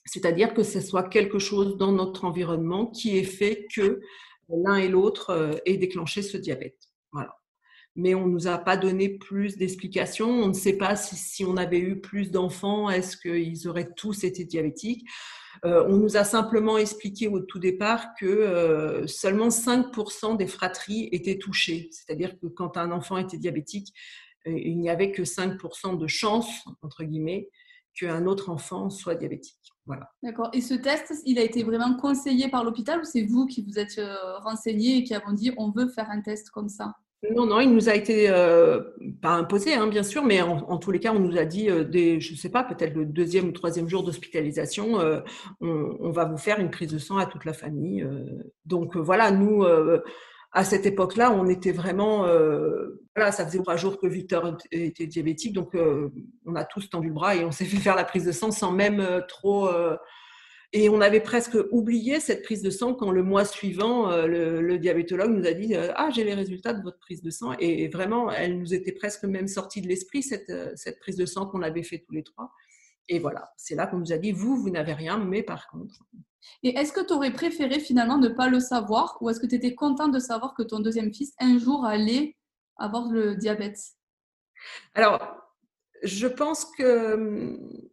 c'est-à-dire 0.05 0.55
que 0.55 0.63
ce 0.63 0.81
soit 0.81 1.09
quelque 1.09 1.39
chose 1.39 1.77
dans 1.77 1.93
notre 1.93 2.25
environnement 2.25 2.87
qui 2.87 3.19
ait 3.19 3.25
fait 3.25 3.67
que 3.75 4.01
l'un 4.49 4.77
et 4.77 4.89
l'autre 4.89 5.31
euh, 5.31 5.53
aient 5.67 5.77
déclenché 5.77 6.23
ce 6.23 6.37
diabète. 6.37 6.90
Mais 7.97 8.15
on 8.15 8.27
ne 8.27 8.33
nous 8.33 8.47
a 8.47 8.59
pas 8.59 8.77
donné 8.77 9.09
plus 9.09 9.57
d'explications. 9.57 10.31
On 10.31 10.49
ne 10.49 10.53
sait 10.53 10.77
pas 10.77 10.97
si, 10.97 11.17
si 11.17 11.45
on 11.45 11.57
avait 11.57 11.81
eu 11.81 12.01
plus 12.01 12.31
d'enfants, 12.31 12.89
est-ce 12.89 13.17
qu'ils 13.17 13.69
auraient 13.69 13.93
tous 13.97 14.25
été 14.25 14.45
diabétiques. 14.45 15.07
Euh, 15.65 15.85
on 15.89 15.97
nous 15.97 16.17
a 16.17 16.25
simplement 16.25 16.79
expliqué 16.79 17.29
au 17.29 17.41
tout 17.41 17.59
départ 17.59 18.15
que 18.19 18.27
euh, 18.27 19.07
seulement 19.07 19.49
5% 19.49 20.37
des 20.37 20.47
fratries 20.47 21.09
étaient 21.13 21.39
touchées. 21.39 21.89
C'est-à-dire 21.93 22.39
que 22.39 22.47
quand 22.47 22.77
un 22.77 22.91
enfant 22.93 23.19
était 23.19 23.37
diabétique, 23.37 23.93
euh, 24.47 24.59
il 24.59 24.79
n'y 24.79 24.89
avait 24.89 25.13
que 25.13 25.23
5% 25.23 25.99
de 25.99 26.07
chance, 26.07 26.65
entre 26.83 27.05
guillemets, 27.05 27.51
qu'un 27.95 28.27
autre 28.27 28.49
enfant 28.49 28.89
soit 28.89 29.17
diabétique. 29.17 29.59
Voilà. 29.85 30.11
D'accord. 30.23 30.49
Et 30.53 30.61
ce 30.61 30.75
test, 30.75 31.13
il 31.27 31.39
a 31.39 31.43
été 31.43 31.63
vraiment 31.63 31.95
conseillé 31.97 32.49
par 32.49 32.65
l'hôpital 32.65 33.01
ou 33.01 33.05
c'est 33.05 33.25
vous 33.25 33.47
qui 33.47 33.63
vous 33.63 33.79
êtes 33.79 34.01
renseigné 34.39 34.99
et 34.99 35.05
qui 35.05 35.15
avons 35.15 35.33
dit 35.33 35.53
on 35.57 35.71
veut 35.73 35.89
faire 35.89 36.09
un 36.11 36.21
test 36.23 36.51
comme 36.51 36.69
ça? 36.69 36.95
Non, 37.29 37.45
non, 37.45 37.61
il 37.61 37.73
nous 37.73 37.91
a 37.91 37.95
été 37.95 38.31
euh, 38.31 38.81
pas 39.21 39.33
imposé, 39.33 39.75
hein, 39.75 39.87
bien 39.87 40.03
sûr, 40.03 40.25
mais 40.25 40.41
en, 40.41 40.79
tous 40.79 40.91
les 40.91 41.01
cas, 41.01 41.13
on 41.13 41.19
nous 41.19 41.37
a 41.37 41.45
dit, 41.45 41.69
euh, 41.69 41.85
des, 41.85 42.19
je 42.19 42.33
ne 42.33 42.37
sais 42.39 42.49
pas, 42.49 42.65
peut-être 42.65 42.95
le 42.95 43.05
deuxième 43.05 43.49
ou 43.49 43.53
troisième 43.53 43.89
jour 43.89 44.03
d'hospitalisation, 44.03 44.99
euh, 45.01 45.21
on, 45.61 45.97
on, 46.01 46.11
va 46.13 46.25
vous 46.25 46.39
faire 46.39 46.61
une 46.61 46.71
prise 46.71 46.91
de 46.91 46.99
sang 46.99 47.19
à 47.19 47.27
toute 47.27 47.45
la 47.45 47.53
famille. 47.53 48.03
Euh. 48.03 48.25
donc 48.65 48.97
voilà, 48.97 49.31
nous, 49.31 49.65
euh, 49.65 50.03
à 50.53 50.65
cette 50.65 50.87
époque-là, 50.87 51.31
on 51.31 51.47
était 51.47 51.73
vraiment, 51.73 52.25
euh, 52.25 53.03
voilà, 53.15 53.33
ça 53.33 53.45
faisait 53.45 53.59
trois 53.59 53.77
jours 53.77 54.01
que 54.01 54.07
Victor 54.07 54.57
était 54.73 55.07
diabétique, 55.07 55.53
donc 55.53 55.77
on 56.47 56.55
a 56.57 56.65
tous 56.65 56.89
tendu 56.89 57.09
le 57.09 57.15
bras 57.15 57.37
et 57.37 57.45
on 57.45 57.53
s'est 57.53 57.67
fait 57.67 57.77
faire 57.77 57.97
la 57.97 58.05
prise 58.05 58.25
de 58.25 58.33
sang 58.33 58.51
sans 58.51 58.73
même 58.73 59.23
trop 59.29 59.69
et 60.73 60.89
on 60.89 61.01
avait 61.01 61.21
presque 61.21 61.59
oublié 61.73 62.21
cette 62.21 62.43
prise 62.43 62.63
de 62.63 62.71
sang 62.71 62.95
quand 62.95 63.11
le 63.11 63.25
mois 63.25 63.45
suivant, 63.45 64.09
euh, 64.11 64.27
le, 64.27 64.61
le, 64.61 64.79
diabétologue 64.79 65.33
nous 65.33 65.47
a 65.47 65.53
dit 65.53 65.75
euh, 65.75 65.93
Ah, 65.97 66.11
j'ai 66.15 66.23
les 66.23 66.35
résultats 66.35 66.73
de 66.73 66.83
votre 66.83 66.99
prise 67.01 67.23
de 67.23 67.31
sang. 67.31 67.55
Et 67.59 67.89
vraiment, 67.89 68.31
elle 68.31 68.57
nous 68.59 68.73
était 68.73 68.93
presque 68.93 69.25
même 69.25 69.49
sortie 69.49 69.83
de 69.83 69.89
l'esprit, 69.89 70.23
cette, 70.23 70.49
euh, 70.51 70.71
cette 70.77 71.01
prise 71.01 71.17
de 71.17 71.27
sang 71.27 71.47
qu'on 71.47 71.63
avait 71.63 71.83
fait 71.83 71.99
tous 71.99 72.15
les 72.15 72.23
trois. 72.23 72.53
Et 73.09 73.19
voilà, 73.19 73.51
c'est 73.57 73.75
là 73.75 73.89
qu'on 73.89 73.99
nous 73.99 74.13
a 74.13 74.19
dit 74.19 74.31
Vous, 74.31 74.57
vous 74.57 74.71
n'avez 74.71 74.93
rien, 74.93 75.19
mais 75.19 75.43
par 75.43 75.67
contre. 75.69 76.05
Et 76.63 76.79
est-ce 76.79 76.93
que 76.93 77.05
tu 77.05 77.15
aurais 77.15 77.33
préféré 77.33 77.81
finalement 77.81 78.19
ne 78.19 78.29
pas 78.29 78.49
le 78.49 78.61
savoir 78.61 79.19
ou 79.21 79.29
est-ce 79.29 79.41
que 79.41 79.47
tu 79.47 79.57
étais 79.57 79.75
content 79.75 80.07
de 80.07 80.21
savoir 80.21 80.55
que 80.55 80.63
ton 80.63 80.79
deuxième 80.79 81.13
fils, 81.13 81.33
un 81.41 81.59
jour, 81.59 81.85
allait 81.85 82.37
avoir 82.77 83.11
le 83.11 83.35
diabète? 83.35 83.79
Alors, 84.95 85.37
je 86.05 86.29
pense 86.29 86.65
que 86.65 87.15
hum, 87.15 87.91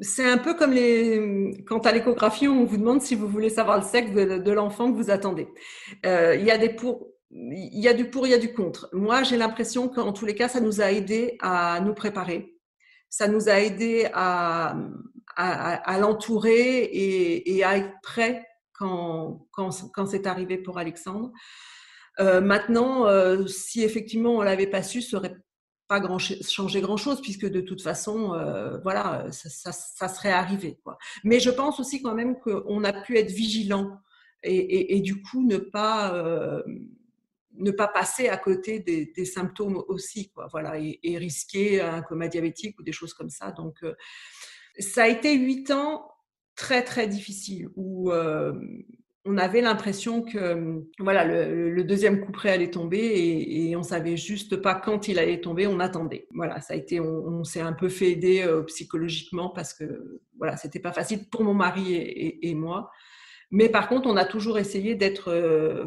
c'est 0.00 0.28
un 0.28 0.38
peu 0.38 0.54
comme 0.54 0.72
les, 0.72 1.62
quand 1.66 1.86
à 1.86 1.92
l'échographie, 1.92 2.48
on 2.48 2.64
vous 2.64 2.76
demande 2.76 3.02
si 3.02 3.14
vous 3.14 3.28
voulez 3.28 3.50
savoir 3.50 3.78
le 3.78 3.84
sexe 3.84 4.12
de, 4.12 4.50
l'enfant 4.50 4.90
que 4.90 4.96
vous 4.96 5.10
attendez. 5.10 5.48
Euh, 6.06 6.36
il 6.36 6.44
y 6.44 6.50
a 6.50 6.58
des 6.58 6.70
pour, 6.70 7.08
il 7.30 7.80
y 7.80 7.88
a 7.88 7.92
du 7.92 8.10
pour, 8.10 8.26
il 8.26 8.30
y 8.30 8.34
a 8.34 8.38
du 8.38 8.52
contre. 8.52 8.88
Moi, 8.92 9.22
j'ai 9.22 9.36
l'impression 9.36 9.88
qu'en 9.88 10.12
tous 10.12 10.26
les 10.26 10.34
cas, 10.34 10.48
ça 10.48 10.60
nous 10.60 10.80
a 10.80 10.90
aidé 10.90 11.36
à 11.40 11.80
nous 11.80 11.94
préparer. 11.94 12.56
ça 13.08 13.28
nous 13.28 13.48
a 13.48 13.60
aidé 13.60 14.08
à, 14.14 14.76
à, 15.36 15.98
l'entourer 15.98 16.88
et, 16.92 17.64
à 17.64 17.76
être 17.76 17.92
prêt 18.02 18.46
quand, 18.72 19.46
quand, 19.50 19.70
quand 19.92 20.06
c'est 20.06 20.26
arrivé 20.26 20.58
pour 20.58 20.78
Alexandre. 20.78 21.32
Euh, 22.18 22.40
maintenant, 22.40 23.06
euh, 23.06 23.46
si 23.46 23.82
effectivement 23.82 24.36
on 24.36 24.42
l'avait 24.42 24.66
pas 24.66 24.82
su, 24.82 25.02
ça 25.02 25.16
aurait 25.16 25.36
pas 25.90 25.98
grand 25.98 26.18
changé 26.18 26.80
grand 26.80 26.96
chose 26.96 27.20
puisque 27.20 27.50
de 27.50 27.60
toute 27.60 27.82
façon, 27.82 28.32
euh, 28.34 28.78
voilà, 28.78 29.26
ça, 29.32 29.72
ça, 29.72 30.08
serait 30.08 30.30
arrivé. 30.30 30.78
Quoi. 30.84 30.96
Mais 31.24 31.40
je 31.40 31.50
pense 31.50 31.80
aussi 31.80 32.00
quand 32.00 32.14
même 32.14 32.38
qu'on 32.38 32.84
a 32.84 32.92
pu 32.92 33.18
être 33.18 33.32
vigilant 33.32 33.98
et, 34.44 35.00
du 35.00 35.20
coup 35.20 35.44
ne 35.44 35.58
pas 35.58 36.14
ne 37.58 37.70
pas 37.72 37.88
passer 37.88 38.28
à 38.28 38.36
côté 38.36 38.78
des, 38.78 39.24
symptômes 39.24 39.82
aussi, 39.88 40.30
quoi. 40.30 40.46
Voilà, 40.52 40.78
et, 40.78 41.18
risquer 41.18 41.80
un 41.80 42.02
coma 42.02 42.28
diabétique 42.28 42.78
ou 42.78 42.84
des 42.84 42.92
choses 42.92 43.12
comme 43.12 43.28
ça. 43.28 43.50
Donc 43.50 43.84
ça 44.78 45.02
a 45.02 45.08
été 45.08 45.36
huit 45.36 45.72
ans 45.72 46.08
très 46.54 46.84
très 46.84 47.08
difficiles 47.08 47.68
où 47.74 48.12
euh, 48.12 48.54
on 49.24 49.36
avait 49.36 49.60
l'impression 49.60 50.22
que 50.22 50.82
voilà 50.98 51.24
le, 51.24 51.84
deuxième 51.84 52.24
coup 52.24 52.32
près 52.32 52.50
allait 52.50 52.70
tomber 52.70 52.98
et, 52.98 53.70
et, 53.70 53.76
on 53.76 53.82
savait 53.82 54.16
juste 54.16 54.56
pas 54.56 54.74
quand 54.74 55.08
il 55.08 55.18
allait 55.18 55.40
tomber, 55.40 55.66
on 55.66 55.80
attendait. 55.80 56.26
Voilà, 56.34 56.60
ça 56.60 56.74
a 56.74 56.76
été, 56.76 57.00
on, 57.00 57.44
s'est 57.44 57.60
un 57.60 57.72
peu 57.72 57.88
fait 57.88 58.12
aider 58.12 58.42
euh, 58.42 58.62
psychologiquement 58.62 59.50
parce 59.50 59.74
que 59.74 60.20
voilà, 60.38 60.56
c'était 60.56 60.80
pas 60.80 60.92
facile 60.92 61.28
pour 61.30 61.44
mon 61.44 61.54
mari 61.54 61.94
et, 61.94 62.54
moi. 62.54 62.90
Mais 63.50 63.68
par 63.68 63.88
contre, 63.88 64.08
on 64.08 64.16
a 64.16 64.24
toujours 64.24 64.58
essayé 64.58 64.94
d'être 64.94 65.28
euh, 65.28 65.86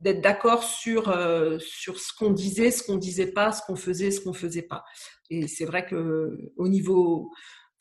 d'être 0.00 0.20
d'accord 0.20 0.62
sur 0.62 1.14
sur 1.58 1.98
ce 1.98 2.12
qu'on 2.16 2.30
disait, 2.30 2.70
ce 2.70 2.82
qu'on 2.84 2.96
disait 2.96 3.32
pas, 3.32 3.52
ce 3.52 3.62
qu'on 3.66 3.76
faisait, 3.76 4.10
ce 4.10 4.20
qu'on 4.20 4.32
faisait 4.32 4.62
pas. 4.62 4.84
Et 5.28 5.48
c'est 5.48 5.64
vrai 5.64 5.86
que 5.86 6.38
au 6.56 6.68
niveau 6.68 7.30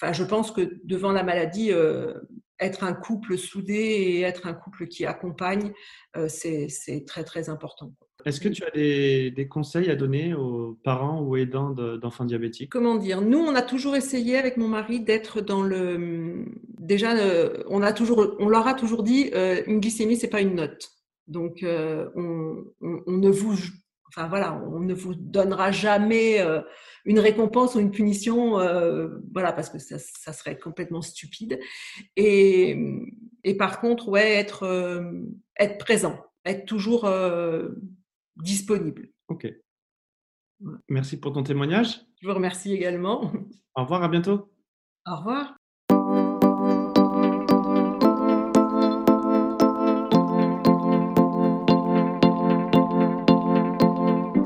Enfin, 0.01 0.13
je 0.13 0.23
pense 0.23 0.51
que 0.51 0.79
devant 0.85 1.11
la 1.11 1.23
maladie, 1.23 1.71
euh, 1.71 2.13
être 2.59 2.83
un 2.83 2.93
couple 2.93 3.37
soudé 3.37 3.73
et 3.73 4.21
être 4.21 4.47
un 4.47 4.53
couple 4.53 4.87
qui 4.87 5.05
accompagne, 5.05 5.71
euh, 6.17 6.27
c'est 6.27 7.05
très 7.05 7.23
très 7.23 7.49
important. 7.49 7.93
Est-ce 8.25 8.41
que 8.41 8.49
tu 8.49 8.63
as 8.65 8.71
des, 8.71 9.47
conseils 9.49 9.89
à 9.89 9.95
donner 9.95 10.33
aux 10.33 10.77
parents 10.83 11.21
ou 11.21 11.37
aidants 11.37 11.69
d'enfants 11.69 12.25
diabétiques? 12.25 12.69
Comment 12.69 12.95
dire? 12.95 13.21
Nous, 13.21 13.39
on 13.39 13.55
a 13.55 13.61
toujours 13.61 13.95
essayé 13.95 14.37
avec 14.37 14.57
mon 14.57 14.67
mari 14.67 14.99
d'être 14.99 15.39
dans 15.39 15.63
le. 15.63 16.45
Déjà, 16.77 17.15
euh, 17.15 17.63
on 17.69 17.81
a 17.81 17.93
toujours, 17.93 18.35
on 18.39 18.49
leur 18.49 18.67
a 18.67 18.73
toujours 18.73 19.03
dit, 19.03 19.31
une 19.67 19.79
glycémie, 19.79 20.17
c'est 20.17 20.27
pas 20.27 20.41
une 20.41 20.55
note. 20.55 20.89
Donc, 21.27 21.63
on, 21.63 22.65
on, 22.81 23.11
ne 23.11 23.29
vous 23.29 23.55
Enfin 24.09 24.27
voilà, 24.27 24.55
on 24.55 24.79
ne 24.79 24.93
vous 24.93 25.13
donnera 25.13 25.71
jamais 25.71 26.41
euh, 26.41 26.61
une 27.05 27.19
récompense 27.19 27.75
ou 27.75 27.79
une 27.79 27.91
punition, 27.91 28.59
euh, 28.59 29.19
voilà, 29.31 29.53
parce 29.53 29.69
que 29.69 29.77
ça, 29.77 29.99
serait 30.33 30.57
complètement 30.57 31.01
stupide. 31.01 31.59
Et, 32.15 32.75
par 33.57 33.79
contre, 33.79 34.09
ouais, 34.09 34.33
être, 34.33 34.63
euh, 34.63 35.11
être 35.57 35.77
présent, 35.77 36.19
être 36.43 36.65
toujours 36.65 37.09
disponible. 38.37 39.09
Ok. 39.27 39.47
Merci 40.89 41.19
pour 41.19 41.33
ton 41.33 41.43
témoignage. 41.43 42.01
Je 42.21 42.27
vous 42.27 42.33
remercie 42.33 42.73
également. 42.73 43.31
Au 43.75 43.83
revoir, 43.83 44.03
à 44.03 44.09
bientôt. 44.09 44.51
Au 45.05 45.15
revoir. 45.15 45.58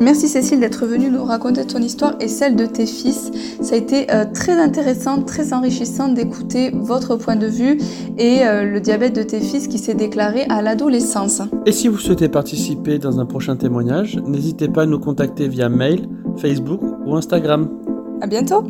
Merci 0.04 0.28
Cécile 0.28 0.60
d'être 0.60 0.86
venue 0.86 1.10
nous 1.10 1.24
raconter 1.24 1.66
ton 1.66 1.80
histoire 1.80 2.16
et 2.20 2.28
celle 2.28 2.58
de 2.58 2.66
tes 2.66 2.86
fils. 2.86 3.32
Ça 3.62 3.76
a 3.76 3.78
été 3.78 4.12
euh, 4.12 4.26
très 4.26 4.62
intéressant, 4.62 5.22
très 5.22 5.54
enrichissant 5.54 6.10
d'écouter 6.10 6.72
votre 6.74 7.16
point 7.16 7.38
de 7.38 7.48
vue 7.48 7.80
et 8.18 8.46
euh, 8.46 8.66
le 8.66 8.82
diabète 8.82 9.16
de 9.16 9.24
tes 9.24 9.40
fils 9.40 9.70
qui 9.70 9.78
s'est 9.78 9.94
déclaré 9.94 10.44
à 10.50 10.62
l'adolescence. 10.62 11.42
Et 11.66 11.72
si 11.72 11.88
vous 11.88 11.98
souhaitez 11.98 12.28
participer 12.28 13.00
dans 13.00 13.22
un 13.22 13.26
prochain 13.26 13.56
témoignage, 13.56 14.20
n'hésitez 14.28 14.68
pas 14.68 14.84
à 14.84 14.86
nous 14.86 15.00
contacter 15.00 15.48
via 15.48 15.70
mail, 15.70 16.10
Facebook 16.36 16.82
ou 17.06 17.16
Instagram. 17.16 17.70
À 18.20 18.28
bientôt! 18.28 18.66